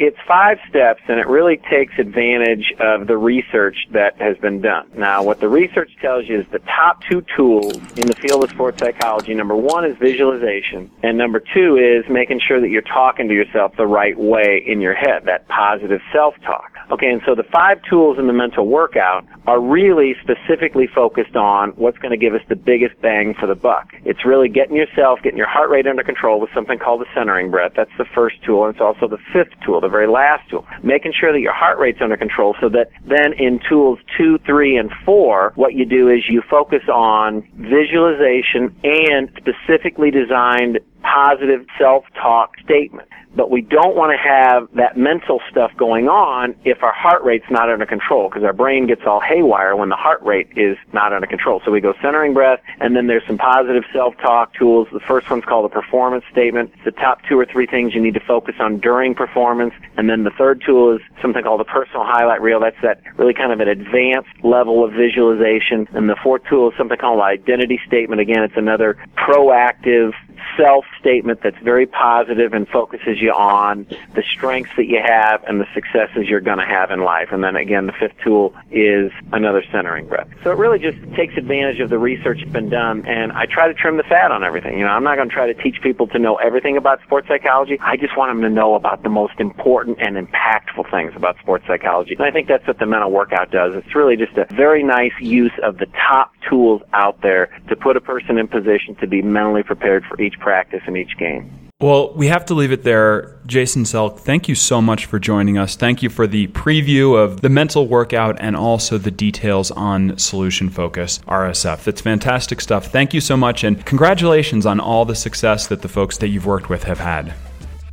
it's 0.01 0.17
five 0.27 0.57
steps 0.67 1.03
and 1.09 1.21
it 1.21 1.27
really 1.27 1.59
takes 1.71 1.93
advantage 1.99 2.73
of 2.81 3.07
the 3.07 3.19
research 3.19 3.77
that 3.93 4.19
has 4.19 4.35
been 4.39 4.63
done. 4.63 4.91
Now, 4.97 5.23
what 5.23 5.41
the 5.41 5.49
research 5.49 5.91
tells 6.01 6.27
you 6.27 6.41
is 6.41 6.47
the 6.51 6.61
top 6.61 7.03
two 7.09 7.23
tools 7.37 7.77
in 7.99 8.07
the 8.07 8.15
field 8.15 8.43
of 8.43 8.49
sports 8.49 8.79
psychology, 8.79 9.35
number 9.35 9.55
one 9.55 9.85
is 9.85 9.99
visualization, 9.99 10.91
and 11.03 11.19
number 11.19 11.39
two 11.39 11.77
is 11.77 12.11
making 12.11 12.41
sure 12.41 12.63
that 12.63 12.71
you're 12.71 12.81
talking 12.81 13.29
to 13.29 13.35
yourself 13.35 13.77
the 13.77 13.87
right 13.87 14.19
way 14.19 14.65
in 14.67 14.81
your 14.81 14.95
head, 14.95 15.27
that 15.27 15.47
positive 15.49 16.01
self-talk. 16.15 16.70
Okay, 16.91 17.09
and 17.09 17.23
so 17.25 17.37
the 17.37 17.45
five 17.45 17.81
tools 17.89 18.19
in 18.19 18.27
the 18.27 18.33
mental 18.33 18.67
workout 18.67 19.25
are 19.47 19.61
really 19.61 20.17
specifically 20.21 20.89
focused 20.93 21.37
on 21.37 21.71
what's 21.71 21.99
going 21.99 22.11
to 22.11 22.17
give 22.17 22.35
us 22.35 22.41
the 22.49 22.57
biggest 22.57 23.01
bang 23.01 23.35
for 23.39 23.47
the 23.47 23.55
buck. 23.55 23.93
It's 24.05 24.25
really 24.25 24.49
getting 24.49 24.75
yourself, 24.75 25.21
getting 25.23 25.39
your 25.39 25.49
heart 25.49 25.71
rate 25.71 25.87
under 25.87 26.03
control 26.03 26.41
with 26.41 26.51
something 26.53 26.79
called 26.79 27.01
the 27.01 27.07
centering 27.15 27.51
breath. 27.51 27.73
That's 27.77 27.97
the 27.97 28.05
first 28.05 28.43
tool, 28.43 28.65
and 28.65 28.75
it's 28.75 28.81
also 28.83 29.07
the 29.07 29.19
fifth 29.33 29.55
tool, 29.65 29.81
the 29.81 29.89
very 29.89 30.09
last 30.09 30.51
tool. 30.51 30.67
Making 30.83 31.13
sure 31.13 31.33
that 31.33 31.41
your 31.41 31.53
heart 31.53 31.79
rate's 31.79 32.01
under 32.03 32.17
control 32.17 32.57
so 32.61 32.69
that 32.71 32.91
then 33.07 33.35
in 33.35 33.61
tools 33.69 34.01
two, 34.19 34.39
three, 34.39 34.77
and 34.77 34.91
four, 35.05 35.53
what 35.55 35.75
you 35.75 35.85
do 35.85 36.09
is 36.09 36.29
you 36.29 36.43
focus 36.51 36.83
on 36.93 37.47
visualization 37.55 38.75
and 38.83 39.31
specifically 39.37 40.11
designed 40.11 40.81
positive 41.03 41.67
self-talk 41.79 42.57
statement 42.65 43.09
but 43.35 43.51
we 43.51 43.61
don't 43.61 43.97
want 43.97 44.13
to 44.13 44.19
have 44.19 44.69
that 44.75 44.97
mental 44.97 45.41
stuff 45.51 45.71
going 45.77 46.09
on 46.09 46.55
if 46.65 46.83
our 46.83 46.93
heart 46.93 47.23
rate's 47.23 47.49
not 47.51 47.71
under 47.71 47.87
control 47.87 48.29
because 48.29 48.43
our 48.43 48.53
brain 48.53 48.87
gets 48.87 49.03
all 49.07 49.21
haywire 49.21 49.77
when 49.77 49.89
the 49.89 49.97
heart 49.97 50.23
rate 50.23 50.49
is 50.57 50.77
not 50.93 51.13
under 51.13 51.27
control. 51.27 51.61
So 51.65 51.71
we 51.71 51.81
go 51.81 51.95
centering 52.03 52.35
breath 52.35 52.61
and 52.81 52.97
then 52.97 53.07
there's 53.07 53.27
some 53.27 53.39
positive 53.39 53.85
self-talk 53.93 54.55
tools. 54.55 54.89
The 54.93 55.01
first 55.01 55.31
one's 55.31 55.45
called 55.45 55.65
a 55.65 55.69
performance 55.69 56.25
statement. 56.31 56.73
It's 56.75 56.85
the 56.85 56.91
top 56.91 57.21
two 57.29 57.39
or 57.39 57.47
three 57.47 57.67
things 57.67 57.95
you 57.95 58.01
need 58.01 58.15
to 58.15 58.21
focus 58.21 58.57
on 58.59 58.81
during 58.81 59.15
performance. 59.15 59.75
And 59.97 60.11
then 60.11 60.25
the 60.25 60.31
third 60.31 60.63
tool 60.67 60.97
is 60.97 61.01
something 61.23 61.45
called 61.45 61.61
a 61.61 61.65
personal 61.65 62.05
highlight 62.05 62.43
reel. 62.43 62.59
That's 62.59 62.81
that 62.83 63.03
really 63.17 63.35
kind 63.35 63.53
of 63.53 63.61
an 63.61 63.69
advanced 63.69 64.43
level 64.43 64.85
of 64.85 64.93
visualization. 64.93 65.87
And 65.93 66.09
the 66.09 66.17
fourth 66.23 66.43
tool 66.49 66.71
is 66.71 66.77
something 66.77 66.99
called 66.99 67.21
identity 67.21 67.79
statement. 67.87 68.21
Again, 68.21 68.43
it's 68.43 68.57
another 68.57 68.97
proactive 69.17 70.13
self 70.57 70.85
statement 70.99 71.41
that's 71.43 71.59
very 71.63 71.87
positive 71.87 72.53
and 72.53 72.69
focuses 72.69 73.21
you 73.21 73.33
on 73.33 73.87
the 74.15 74.23
strengths 74.23 74.75
that 74.77 74.87
you 74.87 75.01
have 75.05 75.43
and 75.45 75.61
the 75.61 75.67
successes 75.75 76.29
you're 76.29 76.41
going 76.41 76.59
to 76.59 76.67
have 76.67 76.91
in 76.91 77.01
life. 77.01 77.29
And 77.33 77.43
then 77.43 77.57
again, 77.57 77.87
the 77.87 77.93
fifth 77.93 78.17
tool 78.23 78.55
is 78.71 79.13
another 79.33 79.65
centering 79.71 80.07
breath. 80.07 80.29
So 80.45 80.51
it 80.51 80.59
really 80.59 80.79
just 80.79 80.99
takes 81.15 81.37
advantage 81.37 81.81
of 81.81 81.91
the 81.91 81.99
research 81.99 82.41
that's 82.41 82.53
been 82.53 82.69
done. 82.69 83.07
And 83.07 83.33
I 83.33 83.47
try 83.47 83.69
to 83.69 83.75
trim 83.75 83.97
the 83.97 84.03
fat 84.03 84.31
on 84.31 84.45
everything. 84.45 84.79
You 84.79 84.85
know, 84.85 84.91
I'm 84.91 85.05
not 85.05 85.17
going 85.17 85.29
to 85.29 85.35
try 85.35 85.53
to 85.53 85.63
teach 85.63 85.81
people 85.83 86.07
to 86.09 86.19
know 86.19 86.37
everything 86.37 86.77
about 86.77 87.03
sports 87.03 87.29
psychology. 87.29 87.79
I 87.81 87.97
just 87.97 88.17
want 88.17 88.31
them 88.31 88.43
to 88.43 88.51
know 88.51 88.75
about 88.75 89.03
the 89.03 89.09
most 89.09 89.39
important 89.39 89.99
and 90.01 90.17
impactful 90.17 90.91
things 90.91 91.13
about 91.17 91.39
sports 91.39 91.67
psychology. 91.67 92.15
And 92.15 92.25
I 92.25 92.31
think 92.31 92.49
that's 92.49 92.67
what 92.67 92.79
the 92.79 92.87
mental 92.87 93.11
workout 93.11 93.51
does. 93.51 93.75
It's 93.75 93.95
really 93.95 94.17
just 94.17 94.37
a 94.37 94.47
very 94.55 94.83
nice 94.83 95.13
use 95.21 95.53
of 95.63 95.79
the 95.79 95.87
top 95.87 96.33
tools 96.49 96.83
out 96.93 97.21
there 97.23 97.51
to 97.69 97.77
put 97.77 97.97
a 97.97 98.01
person 98.01 98.39
in 98.39 98.49
position 98.49 98.95
to 98.97 99.07
be 99.07 99.23
mentally 99.23 99.63
prepared 99.63 100.05
for 100.05 100.21
each 100.21 100.30
practice 100.39 100.83
and 100.87 100.97
each 100.97 101.17
game. 101.19 101.61
Well, 101.81 102.13
we 102.13 102.27
have 102.27 102.45
to 102.47 102.55
leave 102.55 102.73
it 102.73 102.85
there. 102.85 103.39
Jason 103.47 103.85
Selk, 103.85 104.19
thank 104.19 104.49
you 104.49 104.55
so 104.55 104.83
much 104.83 105.07
for 105.07 105.19
joining 105.19 105.57
us. 105.57 105.77
Thank 105.77 106.03
you 106.03 106.11
for 106.11 106.27
the 106.27 106.49
preview 106.49 107.17
of 107.17 107.41
the 107.41 107.49
mental 107.49 107.89
workout 107.89 108.37
and 108.39 108.55
also 108.55 108.99
the 108.99 109.11
details 109.11 109.71
on 109.71 110.19
Solution 110.19 110.69
Focus 110.69 111.21
RSF. 111.21 111.85
That's 111.85 112.03
fantastic 112.03 112.61
stuff. 112.61 112.89
Thank 112.89 113.15
you 113.15 113.23
so 113.23 113.35
much, 113.35 113.65
and 113.65 113.83
congratulations 113.87 114.67
on 114.67 114.79
all 114.79 115.07
the 115.07 115.15
success 115.15 115.69
that 115.69 115.81
the 115.81 115.89
folks 115.89 116.19
that 116.19 116.29
you've 116.29 116.45
worked 116.45 116.69
with 116.69 116.83
have 116.83 116.99
had. 116.99 117.33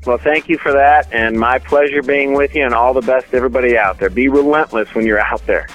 Well, 0.05 0.17
thank 0.17 0.49
you 0.49 0.57
for 0.57 0.73
that, 0.73 1.07
and 1.13 1.39
my 1.39 1.57
pleasure 1.57 2.03
being 2.03 2.33
with 2.33 2.55
you, 2.55 2.65
and 2.65 2.73
all 2.73 2.93
the 2.93 3.01
best 3.01 3.31
to 3.31 3.37
everybody 3.37 3.77
out 3.77 3.99
there. 3.99 4.09
Be 4.09 4.27
relentless 4.27 4.93
when 4.95 5.05
you're 5.05 5.19
out 5.19 5.45
there. 5.47 5.67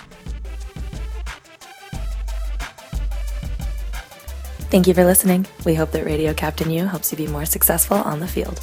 Thank 4.73 4.87
you 4.87 4.95
for 4.95 5.05
listening. 5.05 5.47
We 5.67 5.75
hope 5.75 5.91
that 5.91 6.07
Radio 6.07 6.33
Captain 6.33 6.71
U 6.71 6.87
helps 6.87 7.13
you 7.13 7.19
be 7.19 7.27
more 7.27 7.45
successful 7.45 7.99
on 7.99 8.21
the 8.21 8.27
field. 8.27 8.59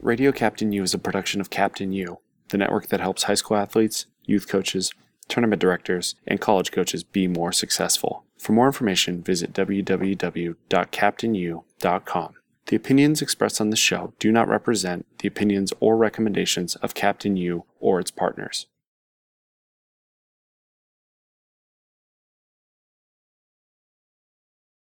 Radio 0.00 0.30
Captain 0.30 0.70
U 0.70 0.84
is 0.84 0.94
a 0.94 0.98
production 0.98 1.40
of 1.40 1.50
Captain 1.50 1.92
U, 1.92 2.20
the 2.50 2.56
network 2.56 2.86
that 2.86 3.00
helps 3.00 3.24
high 3.24 3.34
school 3.34 3.56
athletes, 3.56 4.06
youth 4.26 4.46
coaches, 4.46 4.92
tournament 5.26 5.60
directors, 5.60 6.14
and 6.24 6.40
college 6.40 6.70
coaches 6.70 7.02
be 7.02 7.26
more 7.26 7.50
successful. 7.50 8.22
For 8.38 8.52
more 8.52 8.66
information, 8.66 9.24
visit 9.24 9.52
www.captainu.com. 9.52 12.34
The 12.66 12.76
opinions 12.76 13.20
expressed 13.20 13.60
on 13.60 13.70
this 13.70 13.78
show 13.78 14.14
do 14.18 14.32
not 14.32 14.48
represent 14.48 15.06
the 15.18 15.28
opinions 15.28 15.72
or 15.80 15.96
recommendations 15.96 16.76
of 16.76 16.94
Captain 16.94 17.36
U 17.36 17.64
or 17.78 18.00
its 18.00 18.10
partners. 18.10 18.66